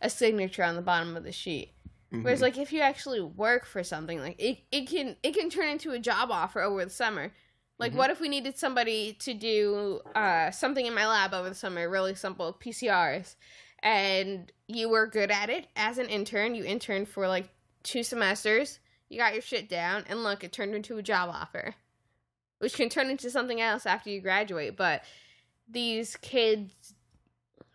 [0.01, 1.71] a signature on the bottom of the sheet.
[2.11, 2.43] Whereas Mhm.
[2.43, 5.91] like if you actually work for something, like it it can it can turn into
[5.91, 7.33] a job offer over the summer.
[7.77, 7.95] Like Mhm.
[7.95, 11.89] what if we needed somebody to do uh something in my lab over the summer,
[11.89, 13.35] really simple PCRs,
[13.79, 16.55] and you were good at it as an intern.
[16.55, 17.49] You interned for like
[17.83, 18.79] two semesters.
[19.09, 21.75] You got your shit down, and look, it turned into a job offer,
[22.59, 24.75] which can turn into something else after you graduate.
[24.75, 25.03] But
[25.69, 26.93] these kids,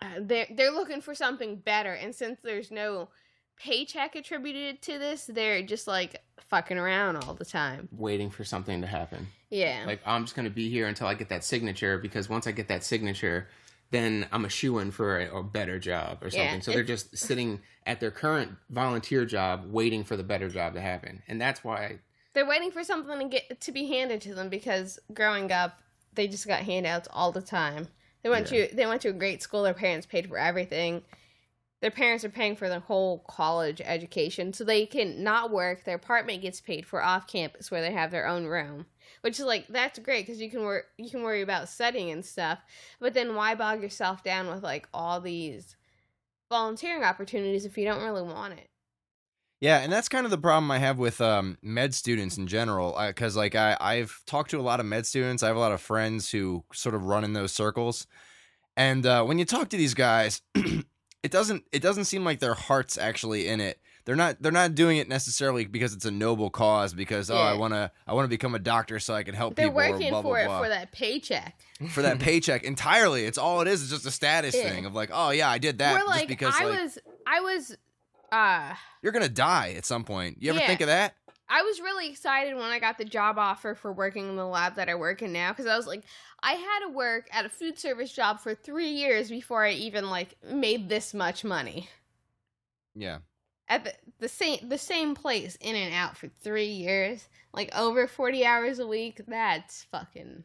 [0.02, 3.08] uh, they're they're looking for something better, and since there's no
[3.56, 7.88] paycheck attributed to this, they're just like fucking around all the time.
[7.92, 9.26] waiting for something to happen.
[9.50, 9.84] Yeah.
[9.86, 12.68] Like I'm just gonna be here until I get that signature because once I get
[12.68, 13.48] that signature,
[13.90, 16.60] then I'm a shoe in for a, a better job or Yeah, something.
[16.62, 20.80] so they're just sitting at their current volunteer job waiting for the better job to
[20.80, 21.98] happen, and that's why.
[22.32, 25.80] They're waiting for something to get to be handed to them because growing up,
[26.14, 27.88] they just got handouts all the time.
[28.22, 29.62] They went to they went to a great school.
[29.62, 31.02] Their parents paid for everything.
[31.80, 35.84] Their parents are paying for their whole college education, so they can not work.
[35.84, 38.86] Their apartment gets paid for off campus, where they have their own room,
[39.22, 42.24] which is like that's great because you can work you can worry about studying and
[42.24, 42.58] stuff.
[43.00, 45.76] But then why bog yourself down with like all these
[46.50, 48.68] volunteering opportunities if you don't really want it?
[49.60, 52.98] Yeah, and that's kind of the problem I have with um, med students in general.
[53.06, 55.42] Because like I, I've talked to a lot of med students.
[55.42, 58.06] I have a lot of friends who sort of run in those circles,
[58.76, 60.40] and uh, when you talk to these guys,
[61.22, 63.80] it doesn't it doesn't seem like their heart's actually in it.
[64.06, 66.94] They're not they're not doing it necessarily because it's a noble cause.
[66.94, 69.72] Because oh, I wanna I wanna become a doctor so I can help people.
[69.74, 69.90] They're people.
[69.90, 70.62] or working blah, for blah, it blah.
[70.62, 71.60] for that paycheck.
[71.90, 73.24] for that paycheck entirely.
[73.24, 73.82] It's all it is.
[73.82, 74.68] It's just a status Yeah.
[74.70, 76.98] thing of like, oh yeah, I did that We're just like, because I like was,
[77.26, 77.76] I was,
[78.32, 80.38] uh, you're gonna die at some point.
[80.40, 80.66] You ever Yeah.
[80.66, 81.14] think of that?
[81.50, 84.76] I was really excited when I got the job offer for working in the lab
[84.76, 86.04] that I work in now because I was like,
[86.42, 90.08] I had to work at a food service job for three years before I even
[90.10, 91.88] like made this much money
[92.94, 93.18] Yeah.
[93.68, 98.06] at the, the same the same place in and out for three years, like over
[98.06, 99.20] forty hours a week.
[99.26, 100.44] That's fucking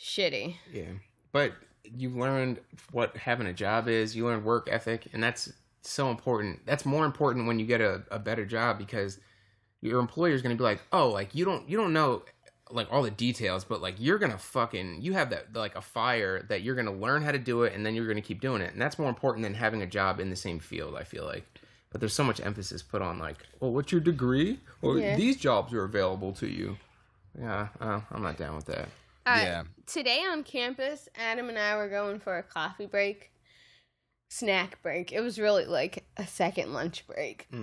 [0.00, 0.56] shitty.
[0.70, 0.92] Yeah,
[1.32, 1.52] but
[1.84, 2.60] you learned
[2.90, 4.14] what having a job is.
[4.16, 5.52] You learn work ethic, and that's
[5.82, 6.60] so important.
[6.66, 9.18] That's more important when you get a, a better job because
[9.82, 12.22] your employer is going to be like, oh, like you don't you don't know
[12.70, 16.42] like all the details, but like you're gonna fucking you have that like a fire
[16.48, 18.72] that you're gonna learn how to do it and then you're gonna keep doing it,
[18.72, 20.94] and that's more important than having a job in the same field.
[20.96, 21.44] I feel like,
[21.90, 24.58] but there's so much emphasis put on like, well, what's your degree?
[24.80, 25.16] Or Yeah.
[25.16, 26.78] these jobs are available to you.
[27.38, 28.88] Yeah, uh, I'm not down with that.
[29.26, 29.62] Uh, Yeah.
[29.86, 33.32] Today on campus, Adam and I were going for a coffee break,
[34.30, 35.12] snack break.
[35.12, 37.48] It was really like a second lunch break.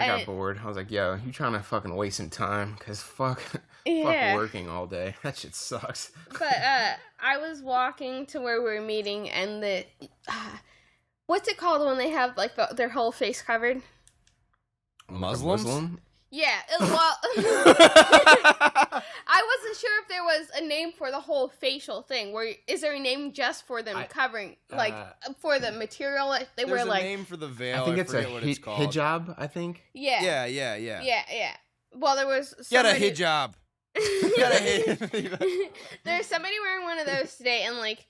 [0.00, 0.58] I got And- bored.
[0.62, 2.76] I was like, yo, you trying to fucking waste some time?
[2.80, 3.42] Cause fuck,
[3.84, 4.32] Yeah.
[4.32, 5.14] fuck working all day.
[5.22, 6.10] That shit sucks.
[6.32, 9.84] but uh, I was walking to where we were meeting, and the
[10.28, 10.50] uh,
[11.26, 13.82] what's it called when they have like the, their whole face covered?
[15.08, 15.64] Muslims.
[15.64, 16.00] Muslim?
[16.32, 17.16] Yeah, it, well,
[18.24, 19.02] I
[19.58, 22.32] wasn't sure if there was a name for the whole facial thing.
[22.32, 26.30] Where is there a name just for them I- covering, like uh, for the material
[26.30, 27.02] that they There's were a like?
[27.02, 27.82] name for the veil.
[27.82, 28.78] I think it's a what hi- it's called.
[28.80, 29.34] hijab.
[29.38, 29.82] I think.
[29.92, 31.00] Yeah, Yeah, yeah, yeah.
[31.02, 31.52] yeah, yeah.
[31.94, 33.54] Well, there was Get a hijab.
[33.94, 35.70] Get a hijab.
[36.04, 38.06] There's somebody wearing one of those today, and like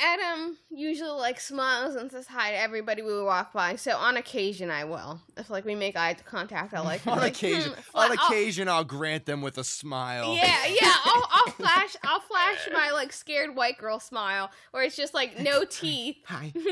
[0.00, 3.76] Adam usually like smiles and says hi to everybody we walk by.
[3.76, 5.20] So on occasion, I will.
[5.36, 8.28] If like we make eye contact, I'll like on like, occasion, hmm, on fla- I'll-
[8.28, 10.34] occasion, I'll grant them with a smile.
[10.34, 10.92] Yeah, yeah.
[11.04, 11.96] I'll, I'll flash.
[12.04, 16.16] I'll flash my like scared white girl smile, where it's just like no teeth.
[16.26, 16.52] Hi.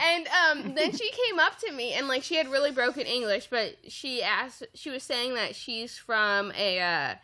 [0.00, 3.48] and um, then she came up to me and like she had really broken English,
[3.50, 4.64] but she asked.
[4.74, 6.80] She was saying that she's from a.
[6.80, 7.14] Uh,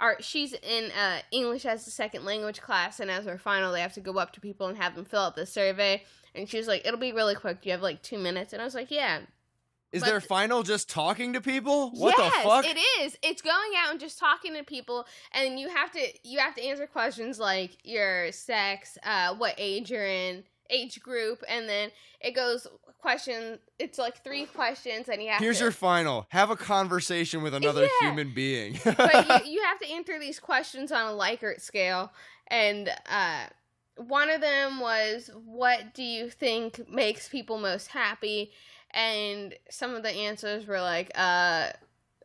[0.00, 3.80] art, she's in uh, English as a second language class, and as her final, they
[3.80, 6.02] have to go up to people and have them fill out the survey.
[6.34, 7.62] And she was like, "It'll be really quick.
[7.62, 9.20] Do you have like two minutes?" And I was like, "Yeah."
[9.90, 11.90] Is But- their final just talking to people?
[11.92, 12.64] What yes, the fuck?
[12.66, 13.16] It is.
[13.22, 16.62] It's going out and just talking to people, and you have to you have to
[16.62, 21.90] answer questions like your sex, uh, what age you're in, age group, and then
[22.20, 22.66] it goes
[23.00, 23.58] question.
[23.78, 25.64] It's like three questions, and you have Here's to.
[25.64, 26.26] your final.
[26.30, 28.08] Have a conversation with another Yeah.
[28.08, 28.78] human being.
[28.84, 32.12] but you, you have to answer these questions on a Likert scale,
[32.48, 33.46] and uh,
[33.96, 38.50] one of them was, "What do you think makes people most happy?"
[38.92, 41.70] And some of the answers were like, uh,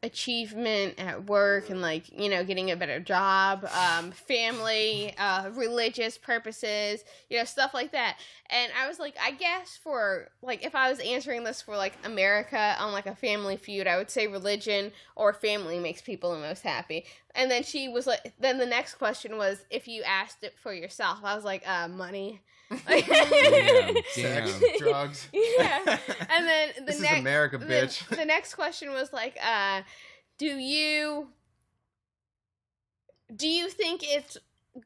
[0.04, 6.18] achievement at work and like you know getting a better job um family uh religious
[6.18, 8.18] purposes you know stuff like that.
[8.49, 11.93] And i was like i guess for like if i was answering this for like
[12.04, 16.39] america on like a family feud i would say religion or family makes people the
[16.39, 17.06] most happy.
[17.34, 20.74] And then she was like then the next question was if you asked it for
[20.74, 22.41] yourself i was like uh money
[22.88, 24.78] Damn, Sex, damn.
[24.80, 25.28] drugs.
[25.34, 25.97] yeah
[26.30, 28.07] and then the This is next America, the- bitch.
[28.07, 29.82] The, next question was like, uh,
[30.38, 31.28] do you
[33.36, 34.38] do you think it's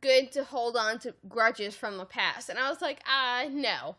[0.01, 2.49] good to hold on to grudges from the past?
[2.49, 3.95] And I was like, uh, no.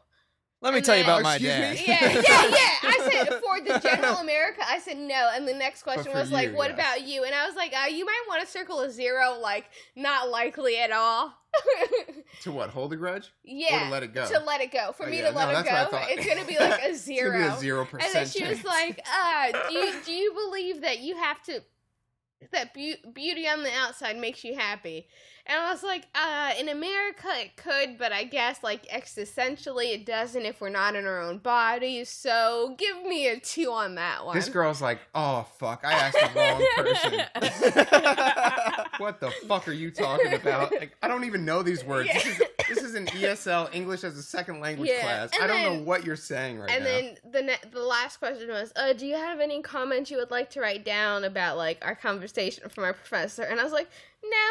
[0.61, 1.75] Let me And tell you about my dad.
[1.77, 1.85] me?
[1.87, 2.51] Yeah, yeah, yeah.
[2.83, 5.31] I said for the general America, I said no.
[5.33, 6.75] And the next question for was like, what yes.
[6.79, 7.23] about you?
[7.25, 10.79] And I was like, uh, you might want to circle a zero, like not likely
[10.79, 11.33] at all.
[12.43, 12.71] To what?
[12.71, 13.33] Hold a grudge?
[13.43, 13.83] yeah.
[13.83, 14.27] Or to let it go?
[14.29, 14.93] To let it go.
[14.93, 16.11] For Oh, me yeah, to let no, it that's what I go, thought.
[16.11, 17.33] it's gonna be like a It's zero.
[17.33, 18.05] gonna be a zero percent.
[18.05, 21.63] And then she was like, uh, do you, do you believe that you have to,
[22.53, 25.09] that beau- beauty on the outside makes you happy?
[25.51, 30.05] And I was like, uh, in America it could, but I guess like existentially it
[30.05, 32.11] doesn't if we're not in our own bodies.
[32.11, 34.36] So give me a two on that one.
[34.36, 37.20] This girl's like, oh fuck, I asked the wrong person.
[38.99, 40.70] what the fuck are you talking about?
[40.70, 42.11] Like, I don't even know these words.
[42.12, 45.30] This, is, this is an ESL English as a second language Yeah, class.
[45.32, 46.90] and I don't know what you're saying right and now.
[46.90, 50.18] And then the ne- the last question was, uh, do you have any comments you
[50.18, 53.44] would like to write down about like our conversation from our professor?
[53.44, 53.88] And I was like,
[54.22, 54.46] no.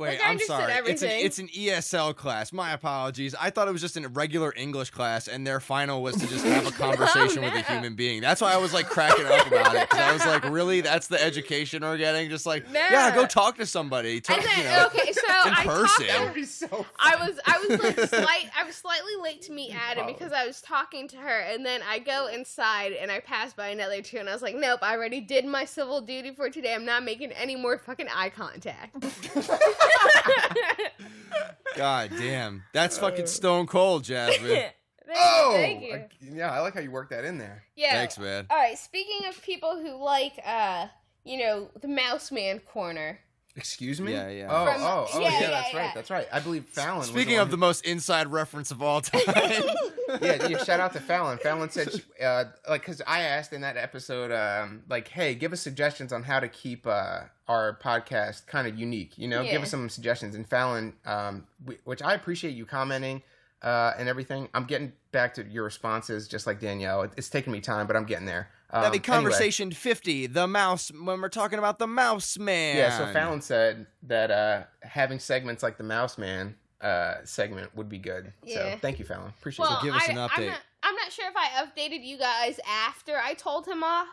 [0.00, 0.72] Wait, Like, I I'm understood sorry.
[0.86, 2.54] It's an, it's an ESL class.
[2.54, 3.34] My apologies.
[3.38, 6.42] I thought it was just a regular English class, and their final was to just
[6.46, 8.22] have a oh, conversation with a human being.
[8.22, 9.90] That's why I was like cracking up about it.
[9.90, 10.80] Because I was like, really?
[10.80, 12.30] That's the education we're getting?
[12.30, 14.22] Just like, yeah, go talk to somebody.
[14.22, 14.86] Talk, then you know.
[14.86, 16.06] okay, so in I person.
[16.06, 16.08] talked.
[16.08, 16.86] that would be so.
[16.98, 20.12] I was I was like slight I was slightly late to meet Adam Wow.
[20.12, 23.68] because I was talking to her and then I go inside and I pass by
[23.68, 26.74] another two and I was like, Nope, I already did my civil duty for today.
[26.74, 28.96] I'm not making any more fucking eye contact.
[31.76, 32.64] God damn.
[32.72, 34.48] That's fucking stone cold, Jasmine.
[35.12, 35.94] Thank, Oh, thank you.
[35.94, 37.64] I- yeah, I like how you work that in there.
[37.74, 37.94] Yeah.
[37.94, 38.46] Thanks, man.
[38.48, 40.86] Alright, speaking of people who like uh
[41.24, 43.18] you know, the mouse man corner.
[43.56, 44.12] Excuse me.
[44.12, 44.46] Yeah, yeah.
[44.48, 45.78] Oh, From- oh, oh, yeah, yeah, yeah, that's yeah.
[45.80, 45.94] right.
[45.96, 46.28] That's right.
[46.32, 46.98] I believe Fallon.
[46.98, 49.20] was Speaking one of the most inside reference of all time.
[50.22, 51.38] Yeah, yeah, shout out to Fallon.
[51.38, 55.52] Fallon said, she, uh, like, because I asked in that episode, um, like, hey, give
[55.52, 59.16] us suggestions on how to keep uh, our podcast kind of unique.
[59.18, 59.52] You know, Yeah.
[59.52, 60.34] give us some suggestions.
[60.34, 63.22] And Fallon, um, w- which I appreciate you commenting
[63.62, 64.48] uh, and everything.
[64.54, 67.02] I'm getting back to your responses, just like Danielle.
[67.02, 68.48] It, it's taking me time, but I'm getting there.
[68.72, 69.22] Um, That'd be anyway.
[69.24, 72.76] conversation 50, the mouse, when we're talking about the mouse man.
[72.76, 77.88] Yeah, so Fallon said that uh, having segments like the Mouse Man uh, segment would
[77.88, 78.32] be good.
[78.44, 78.72] Yeah.
[78.72, 79.32] So thank you, Fallon.
[79.38, 79.84] Appreciate Well, it.
[79.84, 80.46] give us I, an I'm update.
[80.48, 84.08] not, I'm not sure if I updated you guys after I told him off,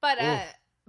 [0.00, 0.42] but uh,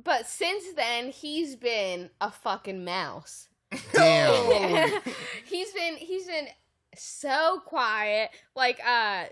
[0.04, 3.48] but since then he's been a fucking mouse.
[3.94, 5.02] Damn.
[5.46, 6.48] he's been he's been
[6.96, 8.30] so quiet.
[8.56, 9.26] Like uh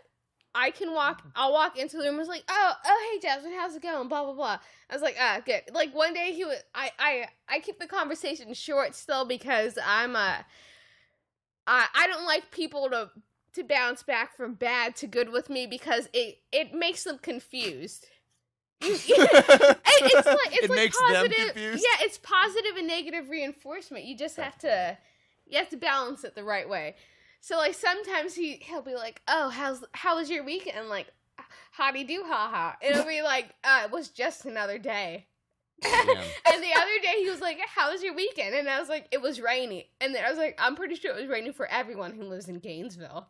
[0.56, 3.54] I can walk I'll walk into the room and was like, Oh, oh hey Jasmine,
[3.54, 4.08] how's it going?
[4.08, 4.60] Blah blah blah.
[4.90, 5.62] I was like, ah, good.
[5.74, 10.16] Like one day he was I I I keep the conversation short still because I'm
[11.68, 13.09] uh I I don't like people to
[13.53, 18.05] to bounce back from bad to good with me because it it makes them confused.
[18.82, 21.38] It- it's like it's It like makes them positive.
[21.53, 21.84] confused?
[21.84, 24.05] Yeah, it's positive and negative reinforcement.
[24.05, 24.97] You just have to
[25.47, 26.95] you have to balance it the right way.
[27.41, 31.07] So like sometimes he he'll be like, "Oh, how's how was your weekend?" And like,
[31.72, 35.28] "Howdy do, haha." And it'll be like, uh, "It was just another day."
[35.82, 36.08] Damn.
[36.08, 39.08] and the other day he was like, "How was your weekend?" And I was like,
[39.12, 41.68] "It was rainy." And then I was like, "I'm pretty sure it was raining for
[41.68, 43.28] everyone who lives in Gainesville."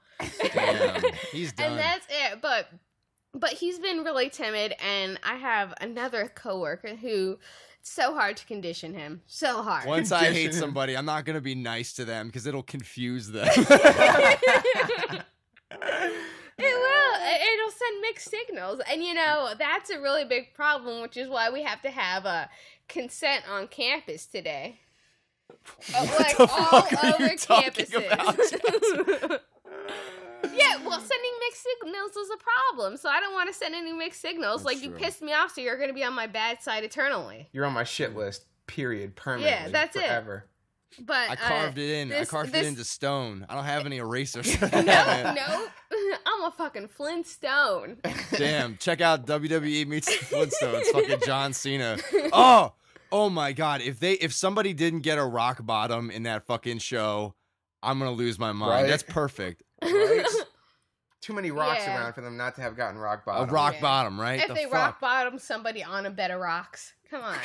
[0.54, 1.04] Damn.
[1.32, 1.72] He's done.
[1.72, 2.41] and that's it.
[2.41, 2.70] But
[3.34, 7.38] but he's been really timid, and I have another coworker who
[7.80, 9.86] it's so hard to condition him, so hard.
[9.86, 10.54] Once I hate him.
[10.54, 13.48] somebody, I'm not going to be nice to them because it'll confuse them.
[16.58, 17.22] It will.
[17.22, 21.28] It- It'll send mixed signals, and you know that's a really big problem, which is
[21.30, 22.49] why we have to have a
[22.88, 24.80] consent on campus today.
[25.95, 27.91] Uh, like the all fuck are you over talking campuses.
[30.53, 33.91] yeah, well, sending mixed signals is a problem, so I don't want to send any
[33.93, 34.64] mixed signals.
[34.64, 36.84] That's like you pissed me off, so you're going to be on my bad side
[36.84, 37.49] eternally.
[37.51, 38.45] You're on my shit list.
[38.68, 39.16] Period.
[39.16, 39.49] Permanently.
[39.49, 40.03] Yeah, that's it.
[40.91, 41.05] Forever.
[41.05, 42.09] But I uh, carved it in.
[42.09, 43.45] this- I carved this- it into stone.
[43.49, 44.59] I don't have any erasers.
[44.61, 45.65] no, no,
[46.25, 47.97] I'm a fucking Flintstone.
[48.38, 48.77] Damn.
[48.77, 50.83] Check out WWE meets the Flintstones.
[50.93, 51.97] Fucking John Cena.
[52.33, 52.73] Oh,
[53.11, 53.81] oh my God.
[53.81, 57.35] If they, if somebody didn't get a rock bottom in that fucking show,
[57.83, 58.71] I'm gonna lose my mind.
[58.71, 58.88] Right?
[58.88, 59.63] That's perfect.
[59.81, 60.25] Right?
[61.21, 61.99] Too many rocks Yeah.
[62.01, 63.49] around for them not to have gotten rock bottom.
[63.49, 63.81] A rock Yeah.
[63.81, 64.39] bottom, right?
[64.41, 64.73] if The they fuck?
[64.73, 66.93] rock bottom somebody on a bed of rocks.
[67.09, 67.38] Come on.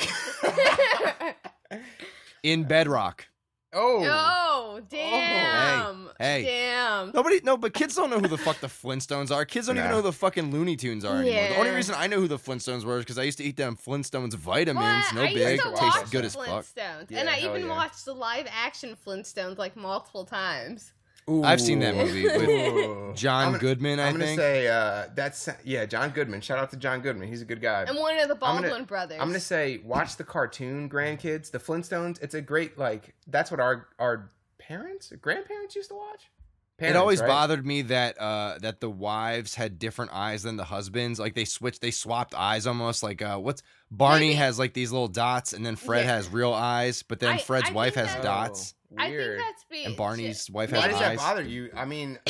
[2.42, 3.26] in bedrock.
[3.74, 4.04] Oh.
[4.04, 6.08] oh, oh damn.
[6.18, 6.44] Hey, hey.
[6.44, 7.10] Damn.
[7.14, 9.44] Nobody, no, but kids don't know who the fuck the Flintstones are.
[9.44, 11.48] Kids don't even know who the fucking Looney Tunes are anymore.
[11.48, 13.56] The only reason I know who the Flintstones were is because I used to eat
[13.56, 15.06] them Flintstones vitamins.
[15.06, 15.14] What?
[15.14, 16.46] No I big, used to Tastes watch tastes good the as fuck.
[16.64, 17.68] Flintstones, Yeah, and I even yeah.
[17.68, 20.92] watched the live action Flintstones like multiple times.
[21.28, 24.38] I've seen that movie with John I'm gonna- Goodman, I I'm gonna think.
[24.40, 26.40] say uh, that's yeah, John Goodman.
[26.40, 27.28] Shout out to John Goodman.
[27.28, 27.84] He's a good guy.
[27.86, 29.18] And one of the I'm gonna- Baldwin brothers.
[29.20, 32.20] I'm gonna say watch the cartoon, grandkids, the Flintstones.
[32.22, 36.30] It's a great like that's what our our parents, grandparents used to watch.
[36.78, 37.28] it always right?
[37.28, 41.20] bothered me that uh, that the wives had different eyes than the husbands.
[41.20, 43.02] Like they switched, they swapped eyes almost.
[43.04, 43.62] Like uh, what's
[43.92, 46.14] Barney Maybe- has like these little dots, and then Fred Yeah.
[46.14, 49.38] has real eyes, but then I- Fred's I wife has that- dots, Oh, I think
[49.40, 51.18] that's be and Barney's wife Why has does eyes.
[51.18, 51.70] that bother you?
[51.74, 52.18] I mean,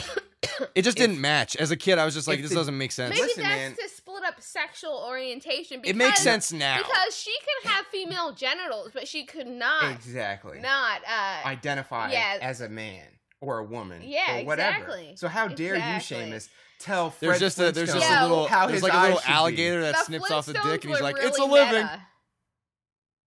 [0.75, 1.57] It just If- didn't match.
[1.57, 3.11] As a kid, I was just like, if this the- doesn't make sense.
[3.11, 3.75] Maybe Listen, that's man.
[3.77, 5.81] to split up sexual orientation.
[5.81, 6.77] Because, It makes sense now.
[6.79, 7.33] because she
[7.65, 10.61] can have female genitals, but she could not exactly.
[10.61, 12.39] not uh, Identify Yeah.
[12.43, 13.05] as a man
[13.41, 14.77] or a woman Yeah, or whatever.
[14.79, 15.13] exactly.
[15.17, 16.19] So how dare Exactly.
[16.19, 16.49] you, Seamus,
[16.79, 18.23] tell Fred There's just a there's just Yeah.
[18.23, 19.33] a little how there's like a eyes little should be.
[19.33, 21.53] alligator that the snips off the Flintstones dick, and he's were like, it's a really
[21.61, 21.75] living.
[21.83, 22.03] meta.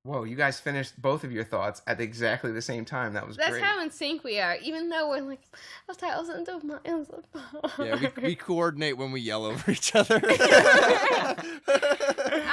[0.06, 3.14] Whoa, you guys finished both of your thoughts at exactly the same time.
[3.14, 3.64] That was That's great.
[3.64, 5.41] how in sync we are, even though we're like
[5.89, 7.74] a thousand of miles apart.
[7.80, 10.18] Yeah, we, we coordinate when we yell over each other.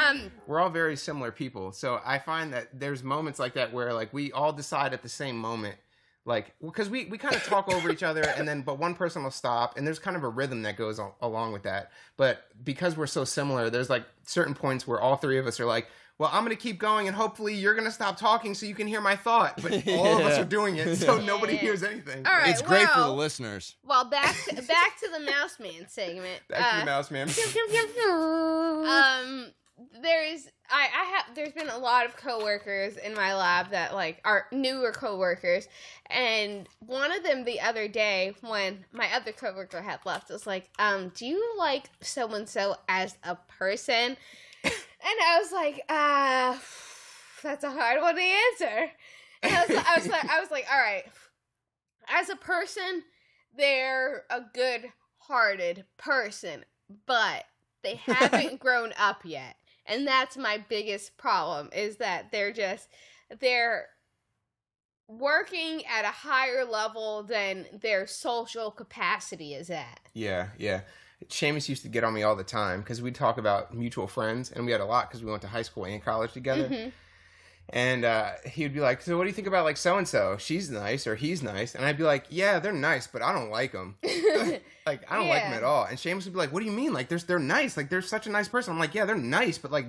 [0.07, 3.93] um, We're all very similar people, so I find that there's moments like that where
[3.93, 5.77] like we all decide at the same moment,
[6.25, 9.25] like because we we kind of talk over each other, and then but one person
[9.25, 11.91] will stop, and there's kind of a rhythm that goes al- along with that.
[12.17, 15.67] But because we're so similar, there's like certain points where all three of us are
[15.67, 15.89] like.
[16.23, 19.01] Well, I'm gonna keep going, and hopefully you're gonna stop talking so you can hear
[19.01, 19.61] my thought.
[19.61, 21.25] But all of us are doing it, so Yeah.
[21.27, 22.25] nobody hears anything.
[22.25, 22.49] all right.
[22.49, 23.75] it's great for the listeners.
[23.85, 26.41] Well, back to, back to the Mouse Man segment.
[26.49, 27.29] Back to Uh, the mouse man.
[28.89, 29.47] um
[30.01, 34.21] there's I, I have there's been a lot of coworkers in my lab that like
[34.25, 35.67] are newer coworkers
[36.09, 40.71] and one of them the other day when my other coworker had left was like
[40.79, 44.17] um do you like so and so as a person
[45.05, 46.59] and I was like uh
[47.43, 48.91] that's a hard one to answer.
[49.43, 51.05] And I was, I was like I was like all right.
[52.09, 53.03] As a person
[53.57, 56.65] they're a good hearted person
[57.07, 57.45] but
[57.83, 59.57] they haven't grown up yet.
[59.87, 62.89] And that's my biggest problem is that they're just
[63.41, 63.87] they're
[65.09, 70.01] working at a higher level than their social capacity is at.
[70.15, 70.83] Yeah, yeah.
[71.29, 74.51] Seamus used to get on me all the time because we'd talk about mutual friends,
[74.51, 76.69] and we had a lot because we went to high school and college together.
[76.69, 76.89] Mm-hmm.
[77.69, 80.07] And uh, he would be like, "So what do you think about like so and
[80.07, 80.37] so?
[80.39, 83.51] She's nice or he's nice?" And I'd be like, "Yeah, they're nice, but I don't
[83.51, 83.97] like them.
[84.87, 86.73] like I don't like them at all." And Seamus would be like, "What do you
[86.73, 86.93] mean?
[86.93, 87.77] Like they're they're nice.
[87.77, 89.87] Like they're such a nice person." I'm like, "Yeah, they're nice, but like."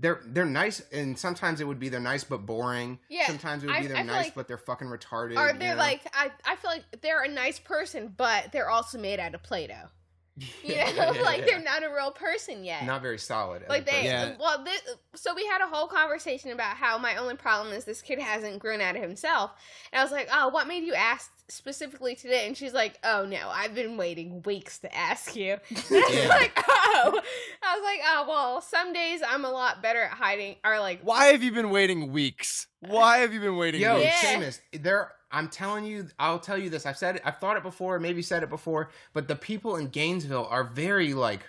[0.00, 2.98] They're they're nice, and sometimes it would be they're nice but boring.
[3.10, 5.36] Yeah, Sometimes it would I- be they're I nice like- but they're fucking retarded.
[5.36, 5.78] or they're know?
[5.78, 9.42] like I, I feel like they're a nice person, but they're also made out of
[9.42, 9.90] Play-Doh.
[10.64, 12.84] You know, like they're not a real person yet.
[12.86, 13.62] not very solid.
[13.68, 14.04] like they.
[14.04, 14.34] Yeah.
[14.38, 14.80] well, this,
[15.14, 18.58] so we had a whole conversation about how my only problem is this kid hasn't
[18.58, 19.52] grown out of himself,
[19.92, 23.24] and I was like, "Oh, what made you ask specifically today?" And she's like, "Oh
[23.26, 27.20] no, I've been waiting weeks to ask you." And I was like, "Oh,"
[27.62, 31.00] I was like, "Oh, well, some days I'm a lot better at hiding, or like,
[31.02, 32.66] Why have you been waiting weeks?
[32.80, 34.22] Why have you been waiting Yo, weeks?
[34.22, 34.34] Yeah.
[34.40, 35.12] Seamus, there.
[35.30, 36.86] I'm telling you, I'll tell you this.
[36.86, 37.22] I've said it.
[37.24, 37.98] I've thought it before.
[37.98, 38.90] Maybe said it before.
[39.12, 41.46] But the people in Gainesville are very like.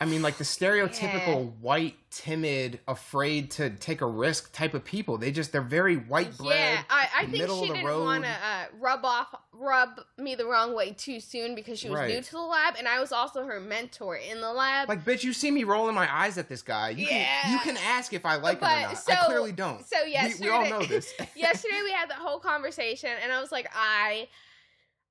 [0.00, 1.50] I mean, like the stereotypical Yeah.
[1.60, 5.18] white, timid, afraid to take a risk type of people.
[5.18, 6.50] They just they're very white bread.
[6.58, 10.74] yeah, I, I think she didn't want to uh, rub off, rub me the wrong
[10.74, 12.10] way too soon because she was Right.
[12.10, 14.88] new to the lab, and I was also her mentor in the lab.
[14.88, 16.90] Like, bitch, you see me rolling my eyes at this guy.
[16.90, 17.42] You Yeah.
[17.42, 18.98] can you can ask if I like him or not.
[18.98, 19.86] so- I clearly don't.
[19.86, 21.14] so we, we all know this.
[21.36, 24.28] yesterday we had the whole conversation and i was like i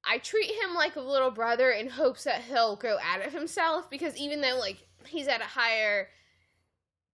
[0.06, 3.90] i treat him like a little brother in hopes that he'll grow out of himself
[3.90, 6.10] because even though like he's at a higher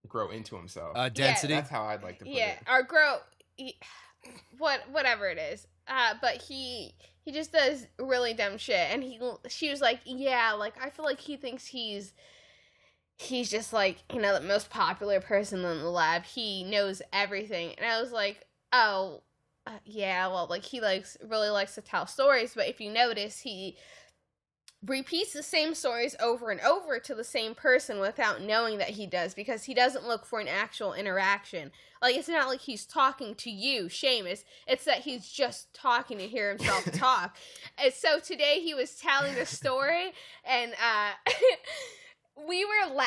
[0.08, 0.96] Grow into himself.
[0.96, 1.52] Uh, density.
[1.52, 2.58] That's how I'd like to put yeah it.
[2.68, 3.18] or grow
[3.56, 3.76] he,
[4.58, 9.20] what whatever it is uh but he he just does really dumb shit and he
[9.48, 12.12] she was like yeah like i feel like he thinks he's
[13.16, 17.74] he's just like you know the most popular person in the lab he knows everything
[17.76, 19.22] and i was like oh
[19.66, 23.40] uh, yeah well like he likes really likes to tell stories but if you notice
[23.40, 23.76] he
[24.86, 29.06] repeats the same stories over and over to the same person without knowing that he
[29.06, 31.70] does because he doesn't look for an actual interaction.
[32.00, 34.44] Like it's not like he's talking to you Seamus.
[34.66, 37.36] It's that he's just talking to hear himself talk.
[37.76, 40.12] And so today he was telling the story
[40.44, 41.10] and uh
[42.48, 43.04] we were la-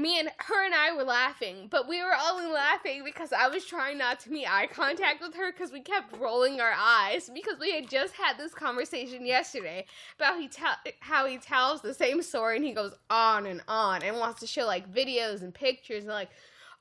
[0.00, 3.64] me and her and I were laughing, but we were only laughing because I was
[3.64, 7.58] trying not to make eye contact with her because we kept rolling our eyes because
[7.58, 9.86] we had just had this conversation yesterday
[10.16, 14.02] about he tell how he tells the same story and he goes on and on
[14.02, 16.30] and wants to show like videos and pictures and like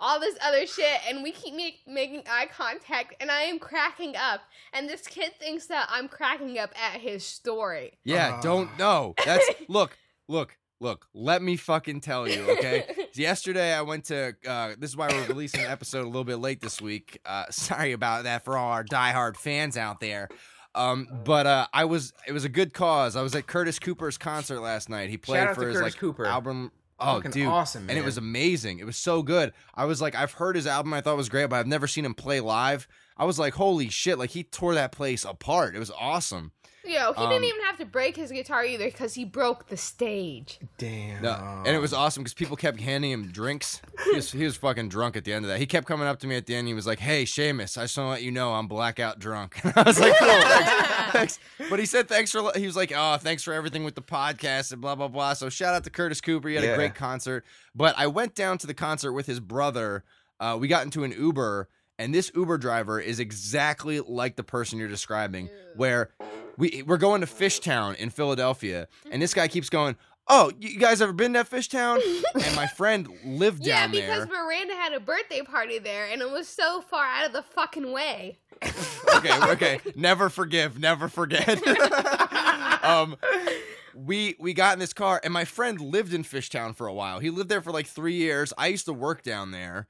[0.01, 4.15] all this other shit and we keep make, making eye contact and I am cracking
[4.15, 4.41] up
[4.71, 7.97] and this kid thinks that I'm cracking up at his story.
[8.05, 8.41] Yeah, Ah.
[8.41, 9.13] don't know.
[9.25, 9.97] That's look,
[10.29, 11.07] look, look.
[11.13, 12.85] Let me fucking tell you, okay?
[13.13, 14.35] Yesterday I went to.
[14.47, 17.19] Uh, this is why we're releasing an episode a little bit late this week.
[17.25, 20.29] Uh, sorry about that for all our diehard fans out there.
[20.75, 22.13] Um, but uh, I was.
[22.27, 23.15] It was a good cause.
[23.15, 25.09] I was at Curtis Cooper's concert last night.
[25.09, 26.25] He played out for to his Curtis like Cooper.
[26.25, 26.71] album.
[27.01, 28.79] Oh, Fucking dude, awesome, And it was amazing.
[28.79, 29.53] It was so good.
[29.73, 30.93] I was like, I've heard his album.
[30.93, 32.89] I thought it was great, but I've never seen him play live.
[33.15, 34.19] I was like, holy shit!
[34.19, 35.75] Like he tore that place apart.
[35.75, 36.51] It was awesome.
[36.85, 39.75] Yo, he Um, didn't even have to break his guitar either because he broke the
[39.77, 40.59] stage.
[40.77, 41.21] Damn.
[41.21, 43.81] No, and it was awesome because people kept handing him drinks.
[44.05, 45.59] He was, he was fucking drunk at the end of that.
[45.59, 46.67] He kept coming up to me at the end.
[46.67, 49.59] He was like, "Hey, Seamus, I just want to let you know I'm blackout drunk."
[49.77, 50.71] I was like, "Cool, thanks,
[51.11, 54.01] thanks." But he said, "Thanks for." He was like, "Oh, thanks for everything with the
[54.01, 56.47] podcast and blah blah blah." So shout out to Curtis Cooper.
[56.47, 56.71] He had Yeah.
[56.71, 57.45] a great concert.
[57.75, 60.03] But I went down to the concert with his brother.
[60.39, 61.67] Uh, we got into an Uber,
[61.97, 66.11] and this Uber driver is exactly like the person you're describing, where
[66.59, 69.95] we we're going to Fishtown in Philadelphia, and this guy keeps going.
[70.31, 71.99] Oh, you guys ever been to Fishtown?
[72.45, 74.07] and my friend lived Yeah, down there.
[74.07, 74.29] Yeah, because.
[74.29, 77.91] Miranda had a birthday party there and it was so far out of the fucking
[77.91, 78.37] way.
[79.15, 79.79] okay, okay.
[79.95, 81.59] Never forgive, never forget.
[82.83, 83.15] um,
[83.95, 87.19] we we got in this car, and my friend lived in Fishtown for a while.
[87.19, 88.53] He lived there for like three years.
[88.55, 89.87] I used to work down there.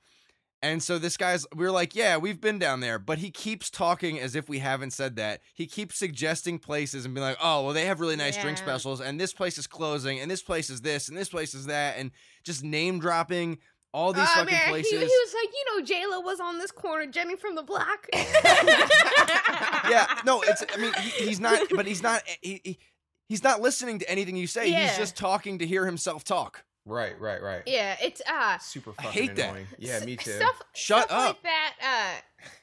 [0.62, 3.70] And so this guy's, we are like, yeah, we've been down there, but he keeps
[3.70, 5.39] talking as if we haven't said that.
[5.53, 8.99] He keeps suggesting places and being like, oh, well, they have really nice drink specials,
[8.99, 11.97] and this place is closing, and this place is this, and this place is that,
[11.97, 12.12] and
[12.43, 13.60] just name dropping
[13.93, 14.91] all these fucking man, places.
[14.91, 18.07] He, was like, you know, J Lo was on this corner, Jenny from the Block.
[18.14, 20.64] yeah, no, it's.
[20.74, 22.22] I mean, he, he's not, but he's not.
[22.41, 22.80] He, he,
[23.28, 24.70] he's not listening to anything you say.
[24.70, 24.88] Yeah.
[24.88, 26.66] He's just talking to hear himself talk.
[26.89, 27.61] Right, right, right.
[27.65, 29.49] Yeah, it's uh Super I fucking hate that.
[29.49, 29.67] annoying.
[29.77, 30.31] Yeah, me too.
[30.31, 31.25] Stuff, Shut stuff up.
[31.27, 31.73] like that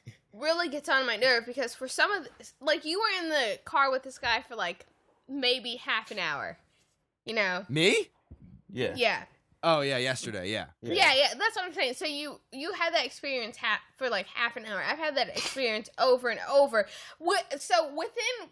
[0.05, 3.29] uh really gets on my nerve because for some of the, like you were in
[3.29, 4.85] the car with this guy for like
[5.29, 6.59] maybe half an hour.
[7.24, 7.64] You know?
[7.68, 8.09] Me?
[8.72, 8.95] yeah.
[8.97, 9.22] Yeah.
[9.62, 10.51] Oh yeah, yesterday.
[10.51, 10.66] Yeah.
[10.83, 11.95] Yeah, yeah, that's what I'm saying.
[11.95, 14.81] So you you had that experience ha- for like half an hour.
[14.81, 16.87] I've had that experience over and over.
[17.18, 17.61] What?
[17.61, 18.51] So within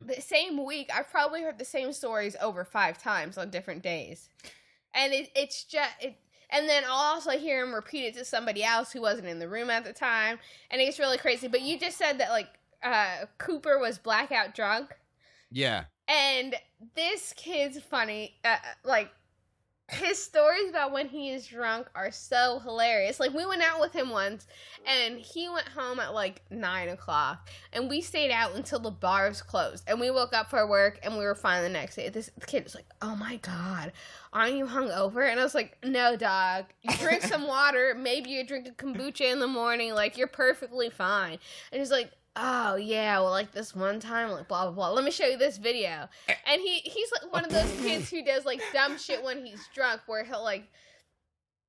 [0.00, 4.28] the same week, I've probably heard the same stories over five times on different days,
[4.94, 6.16] and it, it's just it.
[6.50, 9.48] And then I'll also hear him repeat it to somebody else who wasn't in the
[9.48, 10.38] room at the time,
[10.70, 11.48] and it's really crazy.
[11.48, 12.48] But you just said that like
[12.82, 14.90] uh, Cooper was blackout drunk,
[15.50, 15.84] Yeah.
[16.08, 16.54] and
[16.94, 18.34] this kid's funny.
[18.44, 19.10] Uh, like
[19.92, 23.20] his stories about when he is drunk are so hilarious.
[23.20, 24.46] Like we went out with him once,
[24.86, 29.42] and he went home at like nine o'clock, and we stayed out until the bars
[29.42, 29.84] closed.
[29.86, 32.08] And we woke up for work, and we were fine the next day.
[32.08, 33.92] This kid was like, "Oh my god,
[34.32, 36.66] aren't you hungover?" And I was like, "No, dog.
[36.82, 37.94] You drink some water.
[37.96, 39.94] Maybe you drink a kombucha in the morning.
[39.94, 41.38] Like you're perfectly fine."
[41.70, 42.10] And he's like.
[42.34, 44.90] Oh yeah, well like this one time, like blah blah blah.
[44.92, 46.08] Let me show you this video.
[46.46, 49.60] And he he's like one of those kids who does like dumb shit when he's
[49.74, 50.64] drunk, where he'll like,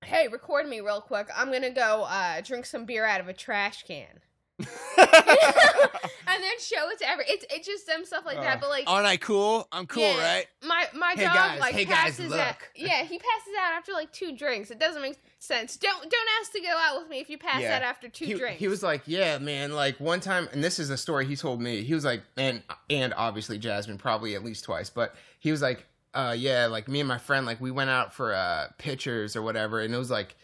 [0.05, 1.28] hey, record me real quick.
[1.36, 4.22] I'm gonna go uh, drink some beer out of a trash can,
[4.59, 7.26] and then show it to every.
[7.28, 8.61] It's it's just dumb stuff like that.
[8.61, 9.68] But like, Aren't I cool?
[9.70, 10.47] I'm cool, yeah, right?
[10.66, 12.55] My my Hey, dog guys, like hey, guys, passes out.
[12.74, 14.72] Yeah, he passes out after like two drinks.
[14.72, 15.78] It doesn't make sense.
[15.78, 17.76] Don't don't ask to go out with me if you pass Yeah.
[17.76, 18.60] out after two he, drinks.
[18.60, 19.74] he was like, "Yeah, man.
[19.74, 21.84] Like one time, and this is a story he told me.
[21.84, 25.86] He was like, and and obviously Jasmine probably at least twice, but he was like,
[26.14, 29.41] uh, yeah, like me and my friend, like we went out for uh pictures or
[29.41, 30.36] whatever, and it was like,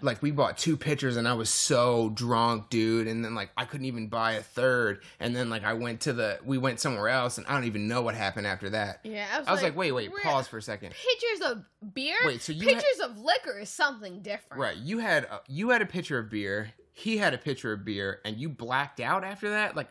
[0.00, 3.64] like we bought two pitchers, and I was so drunk, dude, and then like I
[3.64, 7.08] couldn't even buy a third, and then like I went to the, we went somewhere
[7.08, 9.00] else, and I don't even know what happened after that.
[9.04, 10.92] yeah, I was, I was like, wait, wait, pause for a second.
[10.94, 12.16] Pictures of beer.
[12.24, 14.60] Wait, so you had- pictures of liquor is something different.
[14.60, 14.76] Right.
[14.76, 16.72] You had a, you had a pitcher of beer.
[16.92, 19.76] He had a pitcher of beer, and you blacked out after that.
[19.76, 19.88] Like,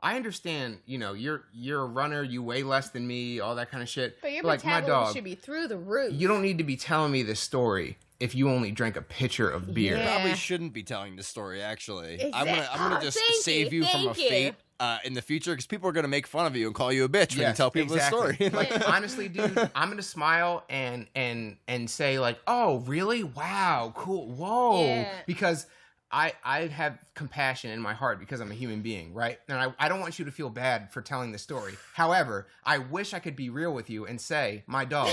[0.00, 0.78] I understand.
[0.86, 2.22] You know, you're you're a runner.
[2.22, 3.40] You weigh less than me.
[3.40, 4.20] All that kind of shit.
[4.20, 5.14] But your like my dog.
[5.14, 6.12] should be through the roof.
[6.12, 9.48] You don't need to be telling me this story if you only drank a pitcher
[9.48, 9.96] of beer.
[9.96, 10.14] Yeah.
[10.14, 11.62] Probably shouldn't be telling this story.
[11.62, 14.28] Actually, I'm gonna I'm gonna just thank save you, you, from a you.
[14.28, 16.92] fate uh, in the future because people are gonna make fun of you and call
[16.92, 18.28] you a bitch when you tell people exactly.
[18.32, 18.50] the story.
[18.50, 23.22] like honestly, dude, I'm gonna smile and and and say like, "Oh, really?
[23.22, 25.12] Wow, cool, whoa!" Yeah.
[25.26, 25.66] Because
[26.10, 29.38] I I have compassion in my heart because I'm a human being, right?
[29.48, 31.74] And I I don't want you to feel bad for telling the story.
[31.94, 35.10] However, I wish I could be real with you and say, my dog,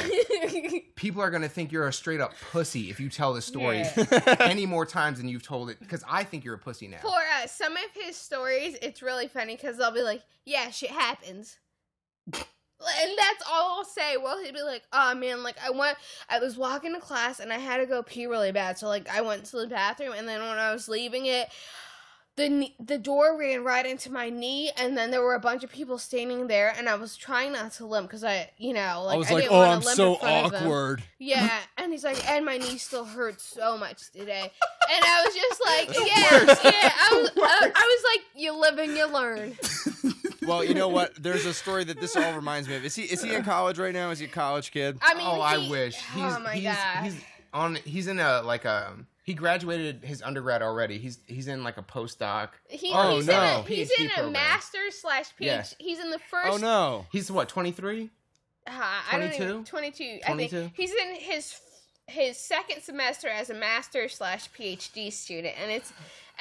[0.95, 4.35] people are gonna think you're a straight up pussy if you tell the story Yeah.
[4.39, 5.79] any more times than you've told it.
[5.79, 6.99] Because I think you're a pussy now.
[7.01, 10.91] For uh, some of his stories, it's really funny because they'll be like, "Yeah, shit
[10.91, 11.57] happens,"
[12.79, 14.17] and that's all I'll say.
[14.17, 15.97] Well, he'd be like, "Oh man, like I went,
[16.29, 19.09] I was walking to class and I had to go pee really bad, so like
[19.09, 21.49] I went to the bathroom, and then when I was leaving it."
[22.37, 25.71] The, the door ran right into my knee, and then there were a bunch of
[25.71, 29.15] people standing there, and I was trying not to limp because I, you know, like
[29.15, 31.03] I was like, didn't oh, I'm so in front of them." awkward.
[31.17, 34.51] Yeah, and he's like, and my knee still hurts so much today.
[34.91, 36.91] And I was just like, yeah, yeah.
[36.93, 39.57] I was, uh, I was like, you live and you learn.
[40.47, 41.21] Well, you know what?
[41.21, 42.85] There's a story that this all reminds me of.
[42.85, 44.09] Is he is he in college right now?
[44.11, 44.97] Is he a college kid?
[45.01, 45.95] I mean, oh, I wish.
[45.95, 47.03] He's, oh my he's, god.
[47.03, 47.15] He's
[47.53, 47.75] on.
[47.75, 48.93] He's in a like a.
[49.23, 50.99] He graduated his undergrad already.
[50.99, 52.49] He's he's in like a postdoc.
[52.69, 53.33] He, Oh, he's no.
[53.33, 54.31] in a, he's PhD in a program.
[54.33, 55.45] master slash PhD.
[55.45, 55.75] Yes.
[55.79, 56.47] He's in the first.
[56.53, 57.05] Oh no.
[57.11, 58.09] He's what twenty three?
[58.67, 58.71] Uh,
[59.11, 59.63] I don't even, 22?
[59.65, 60.19] 22.
[60.25, 60.49] I 22?
[60.57, 61.59] think he's in his
[62.07, 65.91] his second semester as a master slash PhD student, and it's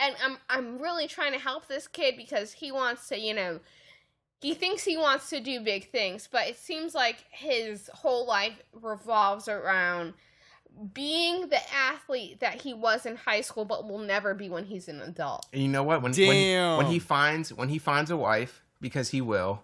[0.02, 3.60] and I'm I'm really trying to help this kid because he wants to, you know,
[4.40, 8.62] he thinks he wants to do big things, but it seems like his whole life
[8.72, 10.14] revolves around
[10.92, 14.88] being the athlete that he was in high school, but will never be when he's
[14.88, 15.46] an adult.
[15.52, 16.02] And you know what?
[16.02, 19.62] When when, when he finds when he finds a wife, because he will,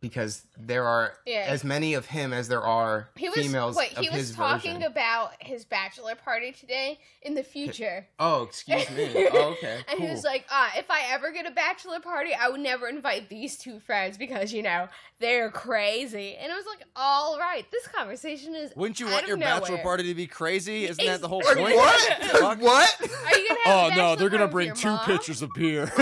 [0.00, 1.44] because there are Yeah.
[1.48, 3.92] as many of him as there are He was females wait.
[3.98, 4.90] of He was talking version.
[4.90, 8.06] about his bachelor party today in the future.
[8.18, 9.28] oh, excuse me.
[9.32, 9.80] Oh, okay.
[9.88, 12.88] and he was like, ah, if I ever get a bachelor party, I would never
[12.88, 14.88] invite these two friends because, you know,
[15.18, 16.34] they're crazy.
[16.36, 18.72] And I was like, all right, this conversation is.
[18.74, 20.84] Wouldn't you out want of your bachelor party to be crazy?
[20.88, 21.58] Isn't that the whole point?
[21.76, 22.58] what?
[22.58, 22.96] What?
[23.00, 25.04] Are you going to have Oh a no, they're gonna bring two mom?
[25.04, 25.92] pitchers of beer.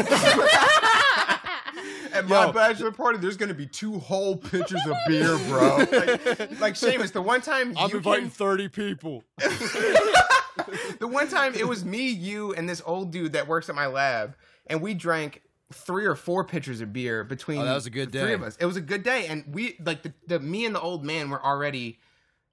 [2.19, 2.53] At my Yo.
[2.53, 5.77] bachelor party, there's gonna be two whole pitchers of beer, bro.
[5.79, 9.25] Like, like Seamus, the one time I'm you inviting came- thirty people.
[9.39, 13.87] the one time it was me, you, and this old dude that works at my
[13.87, 15.43] lab, and we drank
[15.73, 18.43] three or four pitchers of beer between Oh, that was a good the three of
[18.43, 18.57] us.
[18.57, 21.31] It was a good day, and we like the, the me and the old man
[21.31, 21.99] were already,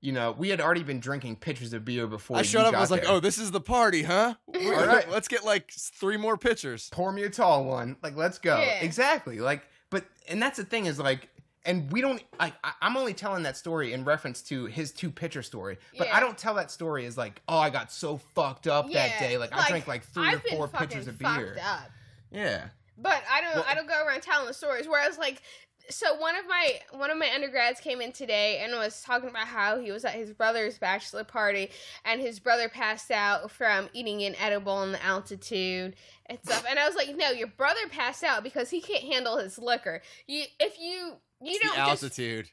[0.06, 2.38] you know, we had already been drinking pitchers of beer before.
[2.38, 2.66] I you showed up.
[2.68, 4.36] and got was like, "Oh, this is the party, huh?
[4.54, 5.10] All right.
[5.12, 7.98] Let's get like three more pitchers." pour me a tall one.
[8.04, 8.58] Like, let's go.
[8.60, 8.82] Yeah.
[8.82, 9.40] Exactly.
[9.40, 11.30] Like, but and that's the thing is like,
[11.66, 12.22] and we don't.
[12.40, 16.16] I, I'm only telling that story in reference to his two pitcher story, but Yeah.
[16.16, 19.38] I don't tell that story as like, oh, I got so fucked up that day.
[19.40, 21.58] Like, I drank like 3 I've or been four pitchers of fucked beer.
[21.62, 21.90] Up.
[22.32, 22.66] Yeah.
[22.98, 23.56] But I don't.
[23.56, 24.88] Well- I don't go around telling the stories.
[24.88, 25.42] Whereas, like,
[25.90, 29.48] so one of my one of my undergrads came in today and was talking about
[29.48, 31.70] how he was at his brother's bachelor party
[32.04, 35.96] and his brother passed out from eating an edible in the altitude
[36.28, 36.66] and stuff.
[36.70, 40.02] And I was like, no, your brother passed out because he can't handle his liquor.
[40.28, 42.50] You if you you It's don't the altitude.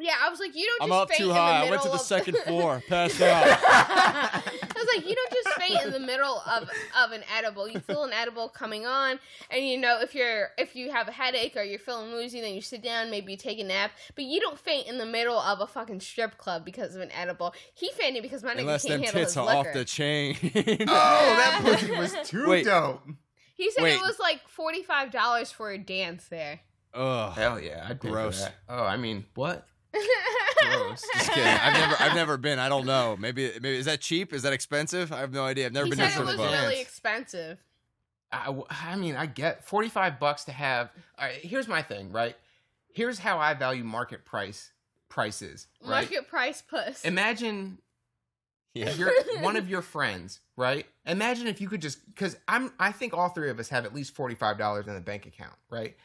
[0.00, 0.14] Yeah.
[0.22, 0.82] I was like, you don't.
[0.82, 1.66] I'm up faint too in the high.
[1.66, 2.82] I went to the of- second floor.
[2.88, 3.44] Passed out.
[3.46, 4.42] I
[4.76, 6.68] was like, you don't just faint in the middle of
[6.98, 7.68] of an edible.
[7.68, 9.18] You feel an edible coming on,
[9.50, 12.54] and you know if you're if you have a headache or you're feeling woozy, then
[12.54, 13.92] you sit down, maybe you take a nap.
[14.14, 17.12] But you don't faint in the middle of a fucking strip club because of an
[17.12, 17.54] edible.
[17.74, 19.68] He fainted because my nigga Unless can't them handle tits his are liquor.
[19.68, 20.36] off the chain.
[20.88, 22.64] Oh, that pussy was too Wait.
[22.64, 23.00] dope.
[23.56, 23.94] he said Wait.
[23.94, 26.60] it was like forty five dollars for a dance there.
[26.92, 28.42] Oh Hell yeah, I'd pay for Gross.
[28.42, 28.54] that.
[28.68, 29.66] Oh, I mean, what?
[29.94, 31.02] Gross.
[31.14, 31.46] Just kidding.
[31.46, 32.58] I've never, I've never been.
[32.58, 33.16] I don't know.
[33.18, 34.32] Maybe, maybe is that cheap?
[34.32, 35.12] Is that expensive?
[35.12, 35.66] I have no idea.
[35.66, 36.60] I've never he been said to it a was strip club.
[36.62, 36.88] really Dance.
[36.88, 37.58] expensive.
[38.32, 40.90] I mean, I get 45 bucks to have.
[41.18, 42.36] All right, here's my thing, right?
[42.92, 44.72] Here's how I value market price
[45.08, 46.10] prices, right?
[46.10, 47.04] Market price puss.
[47.04, 47.78] Imagine
[48.74, 48.92] Yeah.
[48.94, 50.86] you're one of your friends, right?
[51.06, 53.94] Imagine if you could just because I'm I think all three of us have at
[53.94, 55.96] least $45 in the bank account, right?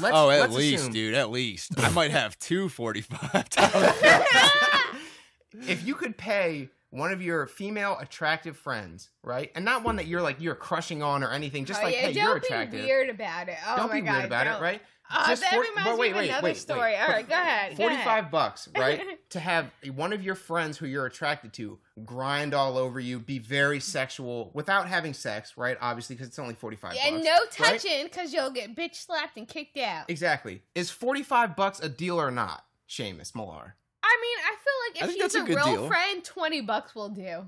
[0.00, 1.14] Let's, oh, at let's least, assume- dude.
[1.14, 1.72] At least.
[1.78, 3.46] I might have two two forty-five.
[5.68, 9.50] if you could pay one of your female attractive friends, right?
[9.54, 12.00] And not one that you're like you're crushing on or anything, just oh, like yeah,
[12.08, 12.80] hey, you're attractive.
[12.80, 13.56] don't you're be weird about it.
[13.66, 14.56] Oh Don't my be god, weird about don't.
[14.56, 14.82] it, right?
[15.10, 16.96] Uh, that for- reminds wait, me of wait, another wait, story.
[16.96, 17.76] All right, go ahead.
[17.76, 19.00] 45 bucks, right?
[19.30, 23.38] to have one of your friends who you're attracted to grind all over you, be
[23.38, 25.76] very sexual without having sex, right?
[25.80, 27.24] Obviously, because it's only 45 Yeah, bucks.
[27.24, 30.08] no touching because you'll get bitch slapped and kicked out.
[30.08, 30.62] Exactly.
[30.74, 33.76] Is 45 bucks a deal or not, Seamus Millar?
[34.02, 34.56] I mean, I
[35.02, 35.86] feel like if he's a a, real deal.
[35.88, 37.46] friend, twenty bucks will do.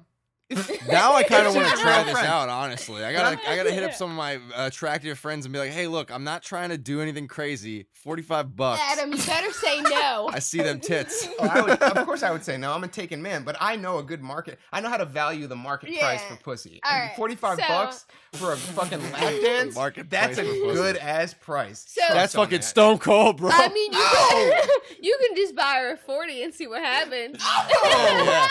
[0.88, 2.48] Now I kind of want to try this out.
[2.48, 5.58] Honestly, I gotta, I gotta hit up some of my uh, attractive friends and be
[5.58, 7.86] like, "Hey, look, I'm not trying to do anything crazy.
[7.92, 8.80] Forty-five bucks.
[8.92, 10.28] Adam, you better say no.
[10.32, 11.28] I see them tits.
[11.40, 12.72] Oh, I would, of course, I would say no.
[12.72, 14.58] I'm a taken man, but I know a good market.
[14.72, 16.80] I know how to value the market price for pussy.
[16.84, 19.74] Right, 45 so- bucks for a fucking lap dance.
[19.74, 20.74] Market that's a price for pussy.
[20.74, 21.84] good ass price.
[21.88, 22.64] So- That's fucking that.
[22.64, 23.50] stone cold, bro.
[23.52, 24.68] I mean, you can,
[25.02, 27.36] you can just buy her a forty and see what happens.
[27.40, 28.48] Oh, yeah.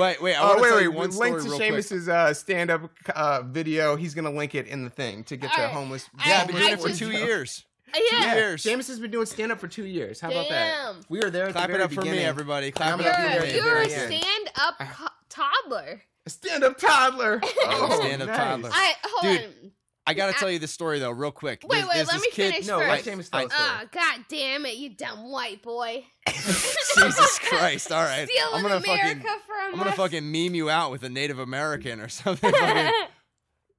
[0.00, 0.34] Wait, wait.
[0.34, 0.82] I Oh want to wait, tell wait.
[0.82, 1.72] you one story link to real.
[1.72, 3.96] Seamus's uh, stand-up uh, video.
[3.96, 6.08] He's gonna link it in the thing to get the homeless.
[6.18, 7.64] I- Yeah, I've been doing it for just- two years.
[8.12, 8.34] yeah.
[8.34, 8.64] years.
[8.64, 10.20] Seamus has been doing stand-up for two years.
[10.20, 10.94] How about that?
[11.08, 11.46] We were there.
[11.46, 12.26] At Clap the it very up for me, beginning.
[12.26, 12.66] everybody.
[12.68, 13.54] I'm Clap it up for You're, me.
[13.54, 16.02] you're a stand-up co- toddler.
[16.26, 17.40] Stand-up toddler.
[17.66, 18.36] Oh, stand-up nice.
[18.36, 18.70] toddler.
[18.72, 19.70] I hold Dude, on.
[20.06, 21.62] I gotta tell you this story though, real quick.
[21.64, 23.06] Wait, There's- wait, there's let me kid- finish No, first.
[23.06, 23.68] let Seamus tell I- a story.
[23.68, 26.04] Ah, god damn it, you dumb white boy.
[26.28, 27.90] Jesus Christ!
[27.90, 31.08] All right, Stealing I'm gonna America fucking, I'm gonna fucking meme you out with a
[31.08, 32.52] Native American or something.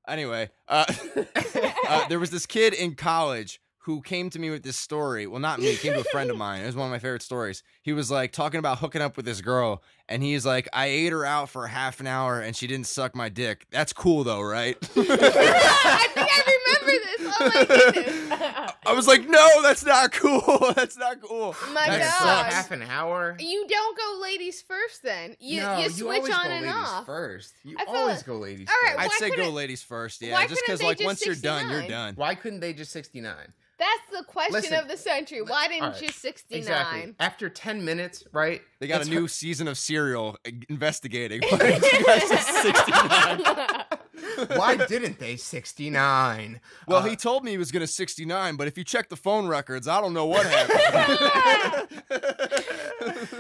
[0.08, 0.86] Anyway, uh,
[1.88, 5.26] uh, there was this kid in college who came to me with this story.
[5.26, 5.72] Well, not me.
[5.72, 6.62] He came to a friend of mine.
[6.62, 7.64] It was one of my favorite stories.
[7.82, 11.12] He was like talking about hooking up with this girl, and he's like, "I ate
[11.12, 13.66] her out for half an hour, and she didn't suck my dick.
[13.72, 17.34] That's cool, though, right?" I think I remember this.
[17.38, 18.72] Oh my goodness.
[18.88, 20.74] I was like, "No, that's not cool.
[20.76, 22.54] that's not cool." My That That's God.
[22.54, 23.36] half an hour.
[23.40, 25.36] You don't go ladies first then.
[25.40, 27.06] You no, you switch always on go and ladies off.
[27.06, 27.54] first.
[27.64, 29.00] You I feel always like- go ladies All right, first.
[29.04, 30.22] I'd Why say go couldn't- ladies first.
[30.22, 31.90] Yeah, just because they like just once you're done, you're 69?
[31.90, 32.14] done.
[32.16, 33.34] Why couldn't they just 69?
[33.78, 35.42] That's the question Listen, of the century.
[35.42, 36.58] Why didn't all right, you 69?
[36.58, 37.16] Exactly.
[37.20, 38.62] After 10 minutes, right?
[38.80, 40.38] They got it's a new season of Serial
[40.70, 41.42] investigating.
[41.50, 43.42] Why did you guys say 69?
[44.58, 46.62] Why didn't they 69?
[46.88, 49.48] Well, Uh, he told me he was gonna 69, but if you check the phone
[49.48, 51.90] records, I don't know what happened.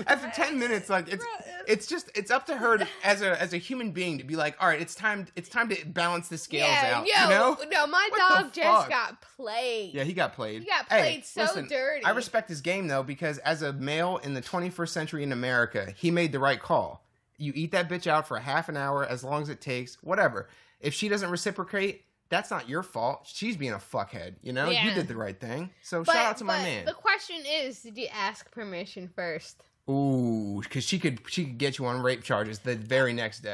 [0.07, 1.25] after 10 minutes like it's
[1.67, 4.35] it's just it's up to her to, as a as a human being to be
[4.35, 7.29] like all right it's time it's time to balance the scales yeah, out yo, you
[7.29, 7.57] know?
[7.71, 9.93] no, my What dog just got played.
[9.93, 10.61] yeah he got played.
[10.63, 12.03] He got Hey, played so listen, dirty.
[12.05, 15.93] i respect his game though because as a male in the 21st century in america
[15.95, 17.03] he made the right call.
[17.37, 19.95] You eat that bitch out for a half an hour as long as it takes
[20.01, 20.47] whatever.
[20.79, 23.29] If she doesn't reciprocate that's not your fault.
[23.31, 24.69] She's being a fuckhead you know?
[24.69, 25.69] You did the right thing.
[25.83, 26.85] So But, shout out to my man.
[26.85, 29.63] The question is, did you ask permission first?
[29.89, 33.53] Ooh because she could she could get you on rape charges the very next day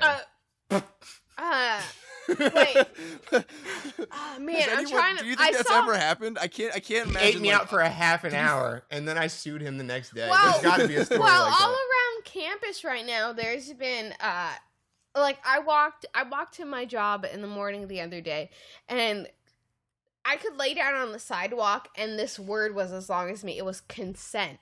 [0.70, 0.82] Uh,
[1.38, 1.82] uh,
[2.30, 2.78] wait.
[4.14, 5.24] Oh, man, Has I'm trying to.
[5.24, 6.38] do you think I that's saw, ever happened?
[6.40, 6.74] I can't.
[6.74, 7.28] I can't He imagine.
[7.28, 9.84] ate me like, out for a half an hour, and then I sued him the
[9.84, 10.28] next day.
[10.30, 13.72] Well, There's got to be a story well, like all around campus right now, there's
[13.74, 14.52] been uh,
[15.16, 18.50] like I walked, I walked to my job in the morning the other day,
[18.88, 19.28] and
[20.24, 23.58] I could lay down on the sidewalk, and this word was as long as me.
[23.58, 24.60] It was consent.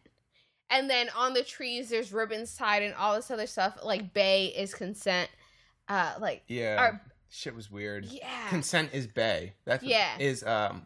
[0.69, 3.79] And then on the trees, there's ribbons tied and all this other stuff.
[3.83, 5.29] Like bay is consent.
[5.87, 8.05] Uh, like yeah, our- shit was weird.
[8.05, 8.49] yeah.
[8.49, 9.53] Consent is bay.
[9.65, 10.17] That's Yeah.
[10.19, 10.85] is um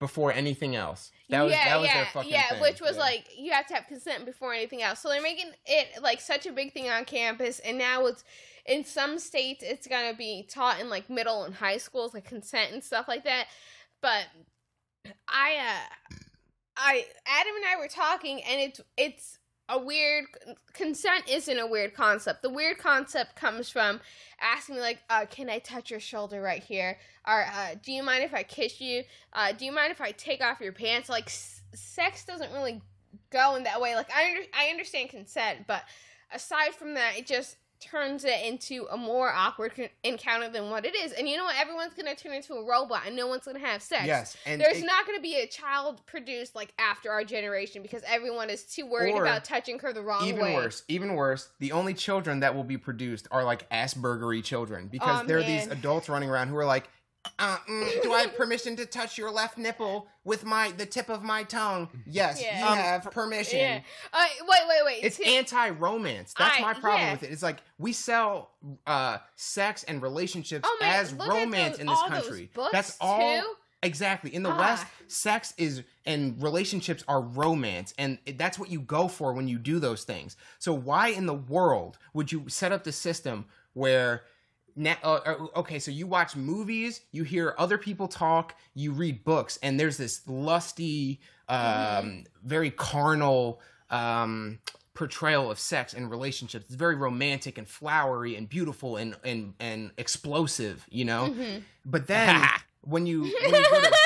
[0.00, 1.10] before anything else.
[1.28, 2.60] That was yeah, that was yeah, their fucking yeah, thing.
[2.60, 3.02] which was Yeah.
[3.02, 5.00] like you have to have consent before anything else.
[5.00, 8.24] So they're making it like such a big thing on campus, and now it's
[8.66, 12.72] in some states it's gonna be taught in like middle and high schools, like consent
[12.72, 13.46] and stuff like that.
[14.00, 14.26] But
[15.28, 16.14] I, uh,
[16.78, 20.24] I Adam and I were talking, and it's it's a weird
[20.72, 22.40] consent isn't a weird concept.
[22.42, 24.00] The weird concept comes from
[24.40, 28.02] asking me like, uh, "Can I touch your shoulder right here?" Or uh, "Do you
[28.02, 29.02] mind if I kiss you?"
[29.32, 32.80] Uh, "Do you mind if I take off your pants?" Like, s- sex doesn't really
[33.30, 33.94] go in that way.
[33.94, 35.82] Like, I under- I understand consent, but
[36.32, 39.72] aside from that, it just turns it into a more awkward
[40.02, 41.12] encounter than what it is.
[41.12, 41.56] And you know what?
[41.58, 44.06] Everyone's gonna turn into a robot, and no one's gonna have sex.
[44.06, 47.82] yes, and There's it- not going to be a child produced like after our generation
[47.82, 50.50] because everyone is too worried about touching her the wrong even way.
[50.52, 51.48] Even worse, even worse.
[51.60, 55.42] The only children that will be produced are like Aspergery children because Aw, there are
[55.42, 56.88] these adults running around who are like,
[57.38, 61.08] uh, mm, "Do I have permission to touch your left nipple with my the tip
[61.08, 62.58] of my tongue?" Yes, Yeah.
[62.60, 63.58] you Um, have permission.
[63.58, 63.80] Yeah.
[64.12, 65.04] Uh, wait, wait, wait.
[65.04, 66.34] It's See- anti-romance.
[66.38, 67.12] That's I- my problem yeah.
[67.12, 67.32] with it.
[67.32, 68.50] It's like we sell
[68.86, 72.50] uh, sex and relationships Oh, man, as romance those- in this country.
[72.72, 73.40] That's all.
[73.40, 73.54] too.
[73.84, 74.34] Exactly.
[74.34, 74.58] In the Ah.
[74.58, 79.56] West, sex is and relationships are romance, and that's what you go for when you
[79.58, 80.36] do those things.
[80.58, 84.24] So why in the world would you set up the system where?
[84.78, 89.24] Na- uh, uh, okay, so you watch movies, you hear other people talk, you read
[89.24, 93.60] books, and there's this lusty, um, very carnal
[93.90, 94.60] um,
[94.94, 96.66] portrayal of sex and relationships.
[96.66, 101.30] It's very romantic and flowery and beautiful and and and explosive, you know.
[101.30, 101.58] Mm-hmm.
[101.84, 102.40] But then
[102.82, 103.92] when you when you to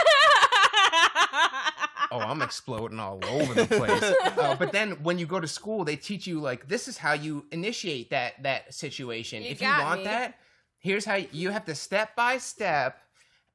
[2.13, 4.03] oh, I'm exploding all over the place.
[4.39, 7.13] Uh, but then when you go to school, they teach you like this is how
[7.13, 9.43] you initiate that that situation.
[9.43, 10.05] You if you want me.
[10.05, 10.39] that,
[10.83, 12.99] here's how you have to step by step.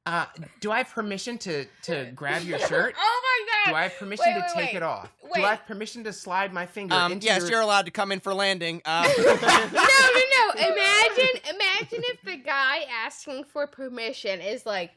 [0.05, 0.25] Uh,
[0.61, 2.95] do I have permission to to grab your shirt?
[2.97, 3.71] oh my god!
[3.71, 3.75] Do.
[3.75, 4.75] I have permission Wait, to wait, take wait.
[4.77, 5.11] it off?
[5.21, 5.33] Wait.
[5.35, 7.51] Do I have permission to slide my finger Um, into yes, your...
[7.51, 8.81] you're allowed to come in for landing.
[8.85, 10.71] Uh, no, no, no.
[10.71, 14.91] Imagine, imagine if the guy asking for permission is like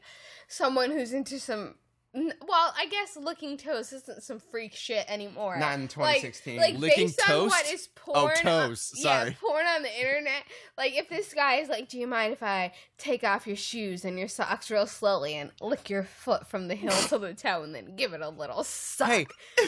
[0.47, 1.75] someone who's into some.
[2.15, 5.57] N- Well, I guess licking toes isn't some freak shit anymore.
[5.57, 5.89] Not in Like-
[6.21, 6.57] 2016.
[6.59, 7.73] Like, Licking based on what toast?
[7.73, 8.31] is Oh, porn.
[8.31, 8.91] on- toes.
[8.95, 10.43] yeah, porn on the internet.
[10.77, 14.03] Like, if this guy is like, "Do you mind if I take off your shoes
[14.03, 17.63] and your socks real slowly and lick your foot from the heel to the toe
[17.63, 19.27] and then give it a little suck?" hey,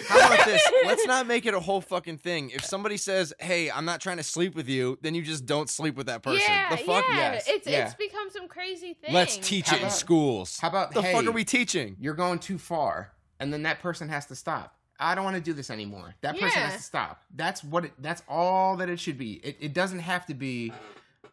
[0.09, 0.61] how about this?
[0.85, 2.49] Let's not make it a whole fucking thing.
[2.49, 5.69] If somebody says, "Hey, I'm not trying to sleep with you," then you just don't
[5.69, 6.41] sleep with that person.
[6.45, 7.05] Yeah, the fuck?
[7.09, 7.33] yeah.
[7.33, 7.85] Yes, It's yeah.
[7.85, 9.13] it's become some crazy thing.
[9.13, 10.59] Let's teach How it in schools.
[10.59, 11.95] How about the hey, fuck are we teaching?
[11.99, 14.75] You're going too far, and then that person has to stop.
[14.99, 16.15] I don't want to do this anymore.
[16.21, 16.69] That person Yeah.
[16.69, 17.23] has to stop.
[17.35, 17.85] That's what.
[17.85, 19.33] It, that's all that it should be.
[19.43, 20.71] It, it doesn't have to be.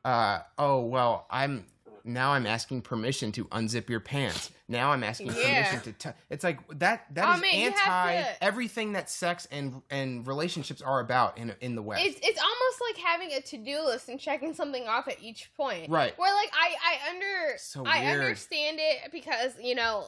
[0.05, 1.66] Uh, oh well, I'm
[2.05, 2.32] now.
[2.32, 4.51] I'm asking permission to unzip your pants.
[4.66, 5.68] Now I'm asking Yeah.
[5.68, 5.92] permission to.
[5.92, 7.05] T- it's like that.
[7.14, 11.55] That Oh, is man, anti to- everything that sex and and relationships are about in
[11.61, 12.03] in the West.
[12.05, 15.51] It's it's almost like having a to do list and checking something off at each
[15.55, 15.90] point.
[15.90, 16.18] Right.
[16.18, 20.07] Where like I I under So I understand it because you know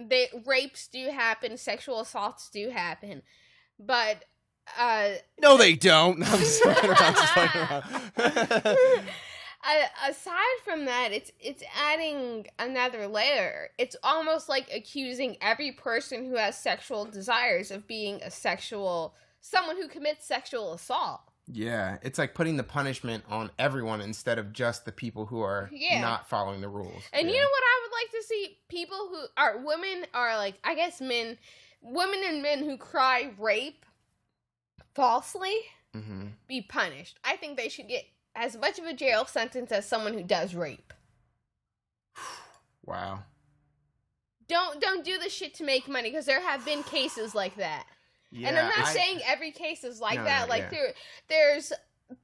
[0.00, 3.22] they rapes do happen, sexual assaults do happen,
[3.78, 4.24] but
[4.78, 6.22] uh No, they don't.
[6.26, 9.04] I'm just fucking around, just fucking around.
[9.64, 13.70] a- aside from that, it's it's adding another layer.
[13.78, 19.76] It's almost like accusing every person who has sexual desires of being a sexual someone
[19.76, 21.20] who commits sexual assault.
[21.46, 25.68] Yeah, it's like putting the punishment on everyone instead of just the people who are
[25.72, 26.00] Yeah.
[26.00, 27.02] not following the rules.
[27.12, 28.58] And you know what I would like to see?
[28.68, 31.38] People who are women are like I guess men
[31.82, 33.84] women and men who cry rape
[34.94, 35.56] falsely
[35.94, 36.32] Mhm.
[36.48, 37.18] be punished.
[37.22, 40.54] I think they should get as much of a jail sentence as someone who does
[40.54, 40.92] rape.
[42.84, 43.24] Wow.
[44.48, 47.86] Don't don't do the shit to make money because there have been cases like that.
[48.30, 50.42] Yeah, and I'm not I- saying every case is like No, that.
[50.42, 50.70] no, like yeah.
[50.70, 50.92] there
[51.28, 51.72] there's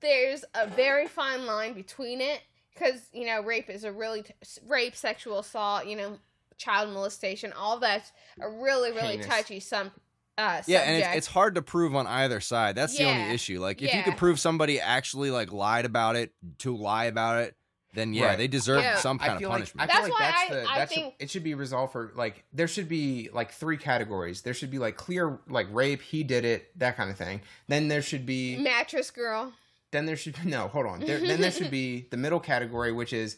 [0.00, 2.40] there's a very fine line between it
[2.74, 4.32] because you know rape is a really t-
[4.66, 6.18] rape, sexual assault, you know,
[6.56, 9.26] child molestation, all that's a really really Heinous.
[9.26, 9.90] touchy some
[10.38, 12.74] uh yeah, and it's, it's hard to prove on either side.
[12.74, 13.60] That's the only issue.
[13.60, 17.54] Like, if you could prove somebody actually like lied about it to lie about it,
[17.94, 18.38] then yeah, Right.
[18.38, 18.96] they deserve Yeah.
[18.98, 19.90] some kind of feel like punishment.
[19.90, 21.92] I feel That's like that's I- the I that should, think- it should be resolved
[21.92, 24.42] for like there should be like three categories.
[24.42, 27.42] There should be like clear like rape, he did it, that kind of thing.
[27.68, 29.52] Then there should be mattress girl.
[29.90, 31.00] then there should no hold on.
[31.00, 33.36] There, then there should be the middle category, which is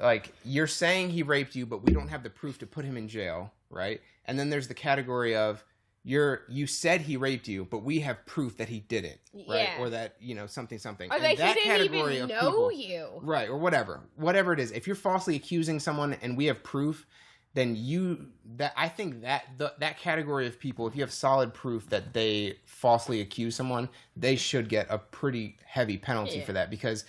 [0.00, 2.96] like you're saying he raped you, but we don't have the proof to put him
[2.96, 4.00] in jail, right?
[4.26, 5.62] And then there's the category of
[6.06, 9.68] you're you said he raped you, but we have proof that he did it, right?
[9.76, 9.80] Yeah.
[9.80, 11.10] Or that you know something something.
[11.10, 13.08] Or And that, that didn't category even of know people- you.
[13.22, 14.00] Right, or whatever.
[14.16, 14.70] Whatever it is.
[14.70, 17.06] If you're falsely accusing someone and we have proof,
[17.54, 18.26] then you
[18.56, 22.12] that I think that the, that category of people, if you have solid proof that
[22.12, 26.44] they falsely accuse someone, they should get a pretty heavy penalty Yeah.
[26.44, 27.06] for that because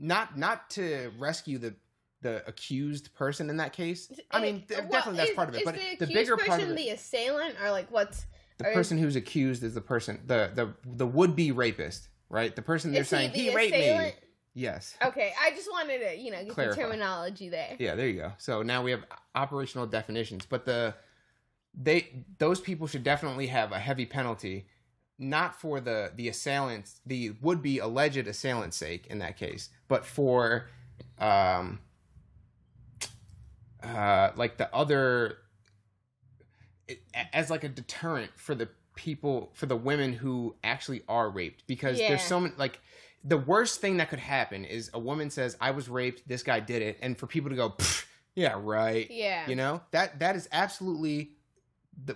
[0.00, 1.74] not not to rescue the
[2.22, 4.10] the accused person in that case.
[4.32, 6.62] I mean, well, definitely that's is- part of it, but the, the, bigger part person
[6.64, 8.26] of it, the assailant or like what's
[8.58, 12.54] the or- person who's accused is the person the the the would be rapist, right?
[12.54, 14.12] The person they're is he saying the he raped me.
[14.54, 14.96] Yes.
[15.04, 16.74] Okay, I just wanted to you know get Clarify.
[16.74, 17.76] the terminology there.
[17.78, 18.32] Yeah, there you go.
[18.38, 19.04] So now we have
[19.34, 20.94] operational definitions, but the
[21.80, 24.66] they those people should definitely have a heavy penalty,
[25.18, 30.04] not for the the assailants, the would be alleged assailant's sake in that case, but
[30.04, 30.68] for
[31.20, 31.78] um
[33.82, 35.38] uh like the other
[37.32, 41.98] as like a deterrent for the people for the women who actually are raped because
[42.00, 42.08] Yeah.
[42.08, 42.80] there's so many like
[43.24, 46.60] the worst thing that could happen is a woman says I was raped this guy
[46.60, 47.74] did it and for people to go
[48.34, 49.48] yeah right Yeah.
[49.48, 51.32] you know that that is absolutely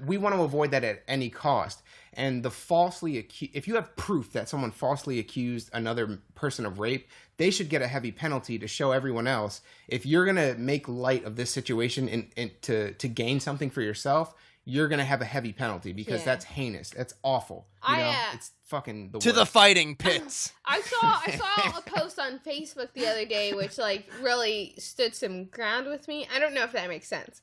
[0.07, 1.83] we want to avoid that at any cost
[2.15, 6.79] and the falsely acu- if you have proof that someone falsely accused another person of
[6.79, 10.87] rape they should get a heavy penalty to show everyone else if you're gonna make
[10.89, 14.35] light of this situation and, and to to gain something for yourself
[14.65, 16.27] you're gonna have a heavy penalty because Yeah.
[16.27, 20.53] that's heinous that's awful you I, know uh, it's fucking the To the fighting pits.
[20.65, 21.37] I saw I
[21.73, 26.07] saw a post on Facebook the other day which like really stood some ground with
[26.09, 26.27] me.
[26.33, 27.43] I don't know if that makes sense.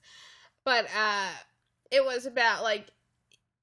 [0.63, 1.29] But uh
[1.91, 2.87] it was about like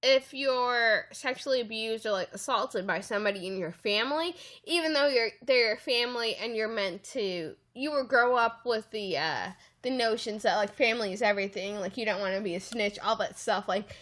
[0.02, 5.30] if you're sexually abused or like assaulted by somebody in your family, even though you're
[5.42, 9.48] they're your family and you're meant to you will grow up with the uh
[9.86, 12.98] the notions that like family is everything, like you don't want to be a snitch,
[12.98, 13.96] all that stuff like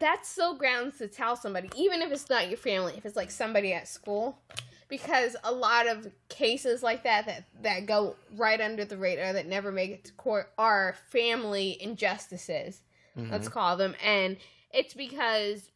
[0.00, 3.30] that's still grounds to tell somebody, even if it's not your family, if it's like
[3.30, 4.42] somebody at school,
[4.88, 9.46] because a lot of cases like that that that go right under the radar that
[9.46, 12.82] never make it to court are family injustices.
[13.16, 13.30] Mhm.
[13.30, 14.36] Let's call them, and
[14.72, 15.70] it's because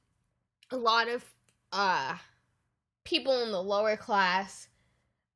[0.73, 1.25] a lot of
[1.73, 2.17] uh
[3.05, 4.67] people in the lower class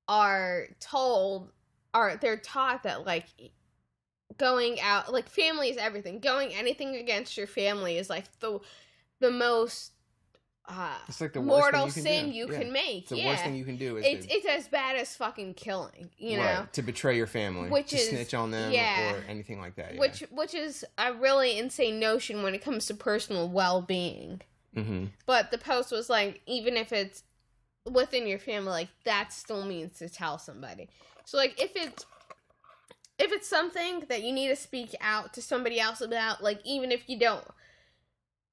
[0.09, 1.53] are told
[1.95, 3.27] are they're taught that like
[4.39, 6.21] going out like family is everything.
[6.21, 8.61] Going anything against your family is like the
[9.21, 9.93] the most
[10.69, 12.59] uh It's like the worst mortal thing you can sin you Yeah.
[12.59, 13.01] can make.
[13.03, 15.17] It's the yeah worst thing you can do is it's to, it's as bad as
[15.17, 16.45] fucking killing you know?
[16.45, 17.71] Right, to betray your family.
[17.71, 19.13] Which to is- snitch on them yeah.
[19.15, 20.01] or anything like that yeah.
[20.01, 24.43] which which is a really insane notion when it comes to personal well-being.
[24.77, 25.07] Mm-hmm.
[25.27, 27.25] but the post was like even if it's
[27.91, 30.89] within your family like that still means to tell somebody.
[31.25, 32.05] So like if it's
[33.21, 36.91] if it's something that you need to speak out to somebody else about like even
[36.91, 37.47] if you don't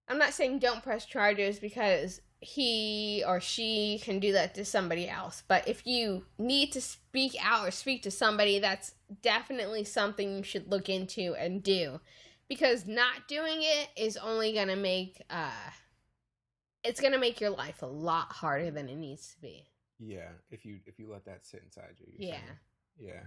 [0.07, 5.09] i'm not saying don't press charges because he or she can do that to somebody
[5.09, 8.93] else but if you need to speak out or speak to somebody that's
[9.24, 11.99] definitely something you should look into and do
[12.47, 15.49] because not doing it is only going to make uh
[16.88, 19.65] it's gonna make your life a lot harder than it needs to be.
[19.99, 22.07] Yeah, if you if you let that sit inside you.
[22.18, 22.32] Yeah.
[22.36, 22.43] saying.
[22.99, 23.24] Yeah.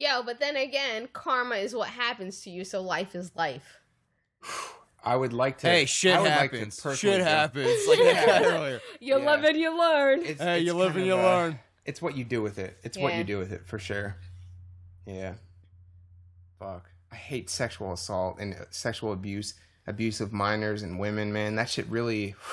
[0.00, 3.78] Yo, but then again, karma is what happens to you, so life is life.
[5.04, 5.66] I would like to.
[5.68, 6.98] Hey, shit I would like happens.
[6.98, 7.86] shit happens.
[7.86, 8.80] Like that guy earlier.
[9.00, 9.26] You Yeah.
[9.30, 10.22] live and you learn.
[10.24, 11.58] It's, Hey, it's you live and you of, uh, learn.
[11.84, 12.78] It's what you do with it.
[12.82, 14.16] It's what you do with it for sure.
[15.06, 15.34] Yeah.
[16.58, 16.90] Fuck.
[17.12, 19.54] I hate sexual assault and uh, sexual abuse,
[19.86, 21.32] abuse of minors and women.
[21.32, 22.34] Man, that shit really.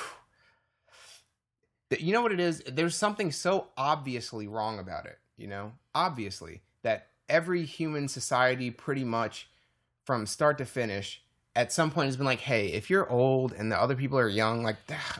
[1.90, 2.62] That- You know what it is?
[2.68, 5.18] There's something so obviously wrong about it.
[5.38, 9.50] You know, obviously that every human society, pretty much
[10.06, 11.22] from start to finish,
[11.58, 14.30] at some point has been like, "Hey, if you're old and the other people are
[14.30, 14.76] young, like,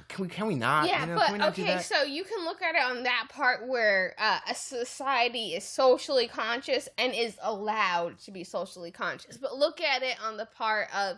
[0.08, 0.88] can we can we not?
[0.88, 3.68] yeah, you know, but not okay, so you can look at it on that part
[3.68, 9.36] where uh, a society is socially conscious and is allowed to be socially conscious.
[9.36, 11.18] But look at it on the part of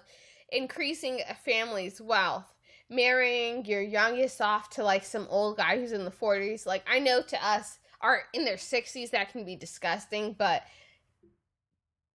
[0.54, 2.54] increasing a family's wealth,
[2.90, 6.66] marrying your youngest off to like some old guy who's in the 40s.
[6.66, 10.64] Like, I know to us, are in their 60s, that can be disgusting, but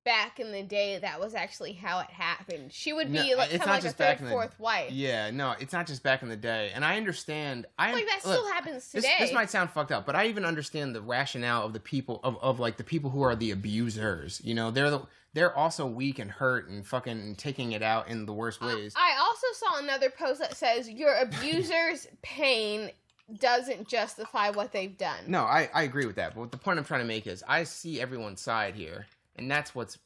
[0.04, 2.70] back in the day, that was actually how it happened.
[2.72, 4.58] She would be No, like, it's not like a just back third, in the- fourth
[4.60, 4.90] wife.
[4.92, 7.64] Yeah, no, it's not just back in the day, and I understand.
[7.78, 9.16] I Like, that look, still happens This, today.
[9.18, 12.36] this might sound fucked up, but I even understand the rationale of the people of,
[12.42, 14.42] of like the people who are the abusers.
[14.44, 15.02] You know, they're the
[15.32, 18.94] they're also weak and hurt and fucking taking it out in the worst ways.
[18.96, 22.90] I also saw another post that says your abuser's pain
[23.38, 25.24] doesn't justify what they've done.
[25.26, 27.64] no, I I agree with that, but the point I'm trying to make is I
[27.64, 29.06] see everyone's side here,
[29.36, 29.98] and that's what's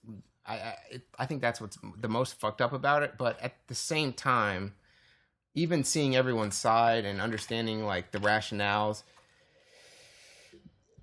[0.47, 3.15] I I, it, I think that's what's the most fucked up about it.
[3.19, 4.75] But at the same time,
[5.55, 9.03] even seeing everyone's side and understanding like the rationales,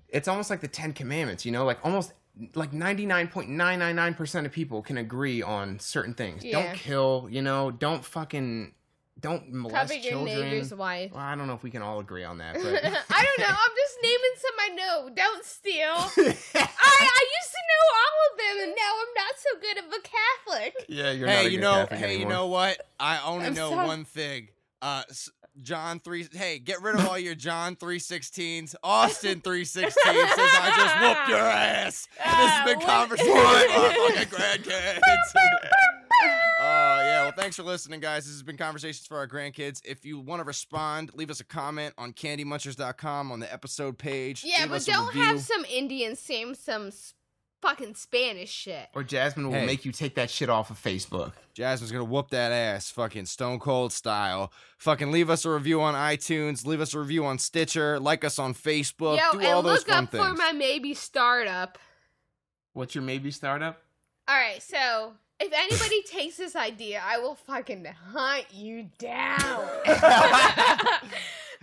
[0.07, 1.45] it's almost like the Ten Commandments.
[1.45, 2.13] You know, like almost
[2.53, 6.43] like 99.999% of people can agree on certain things.
[6.43, 6.63] Yeah.
[6.63, 8.73] Don't kill, you know, don't fucking
[9.19, 10.39] don't molest Cover your children.
[10.41, 11.11] neighbor's wife.
[11.13, 12.63] Well, I don't know if we can all agree on that, But...
[12.65, 13.55] I don't know.
[13.55, 15.09] I'm just naming some I know.
[15.15, 15.93] Don't steal.
[15.95, 16.67] I,
[16.99, 20.01] I used to know all of them, and now I'm not so good of a
[20.01, 20.85] Catholic.
[20.89, 22.85] yeah, you're not hey, a you good know, Catholic hey, you know what?
[22.99, 23.87] I only I'm know sorry.
[23.87, 24.49] one thing.
[24.81, 25.03] Uh,
[25.61, 26.27] John three.
[26.33, 28.75] Hey, get rid of all your John three sixteens.
[28.83, 32.07] Austin three sixteen says I just whooped your ass.
[32.23, 34.99] And this has been Ah, what- conversation with my fucking grandkids.
[37.35, 38.25] Yeah, well thanks for listening, guys.
[38.25, 39.81] This has been conversations for our grandkids.
[39.85, 44.43] If you want to respond, leave us a comment on CandyMunchers.com on the episode page.
[44.45, 46.91] Yeah, Leave but don't have some Indians saying some
[47.61, 48.87] fucking Spanish shit.
[48.93, 49.65] Or Jasmine will Hey.
[49.65, 51.33] make you take that shit off of Facebook.
[51.53, 54.53] Jasmine's gonna whoop that ass, fucking stone cold style.
[54.77, 58.37] Fucking leave us a review on iTunes, leave us a review on Stitcher, like us
[58.37, 60.25] on Facebook, Yo, do all those and those look fun up things.
[60.27, 61.79] for my maybe startup.
[62.73, 63.81] What's your maybe startup?
[64.27, 69.67] All right, so if anybody takes this idea, I will fucking hunt you down.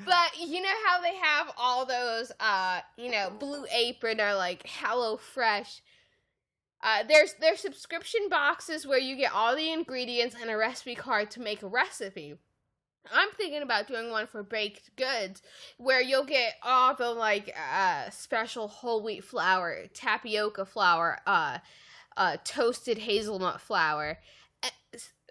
[0.05, 4.63] but you know how they have all those, uh, you know, Blue Apron or like
[4.67, 5.83] Hello Fresh.
[6.83, 11.31] Uh, there's there's subscription boxes where you get all the ingredients and a recipe card
[11.31, 12.35] to make a recipe.
[13.13, 15.43] I'm thinking about doing one for baked goods
[15.77, 21.59] where you'll get all the like uh special whole wheat flour, tapioca flour, uh
[22.17, 24.19] uh toasted hazelnut flour
[24.63, 24.69] uh,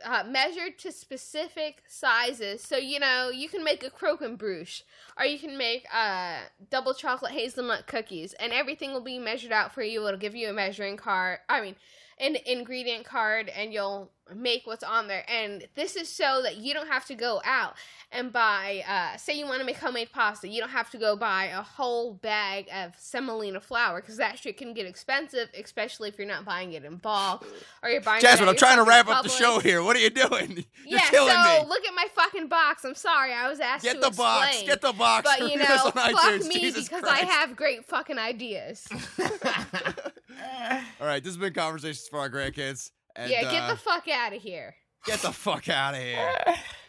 [0.03, 2.63] uh, measured to specific sizes.
[2.63, 4.83] So you know you can make a croquembouche,
[5.17, 6.39] or you can make uh
[6.69, 10.05] double chocolate hazelnut cookies, and everything will be measured out for you.
[10.07, 11.39] It'll give you a measuring card.
[11.47, 11.75] I mean,
[12.21, 15.25] an ingredient card, and you'll make what's on there.
[15.29, 17.75] And this is so that you don't have to go out
[18.11, 18.83] and buy.
[18.87, 21.61] Uh, say you want to make homemade pasta, you don't have to go buy a
[21.61, 26.45] whole bag of semolina flour because that shit can get expensive, especially if you're not
[26.45, 27.45] buying it in bulk
[27.83, 28.21] or you're buying.
[28.21, 29.83] Jasmine, I'm trying to wrap up the show here.
[29.83, 30.65] What are you doing?
[30.85, 31.69] You're yeah, killing so me.
[31.69, 32.83] look at my fucking box.
[32.83, 34.63] I'm sorry, I was asked Get to the box.
[34.63, 35.23] Get the box.
[35.23, 36.47] But you know, fuck iTunes.
[36.47, 38.87] me Jesus because I have great fucking ideas.
[40.99, 42.91] All right, this has been conversations for our grandkids.
[43.15, 44.75] And, yeah, get uh, the fuck out of here.
[45.05, 46.33] get the fuck out of here.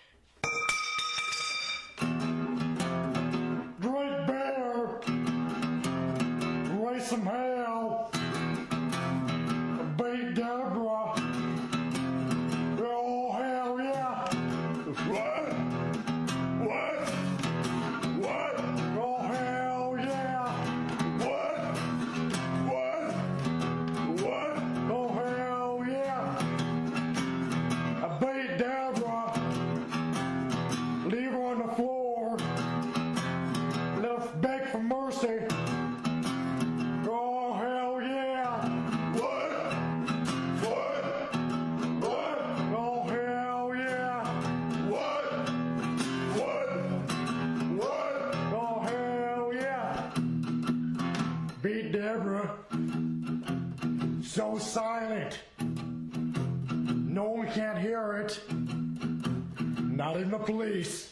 [60.13, 61.12] Not even the police.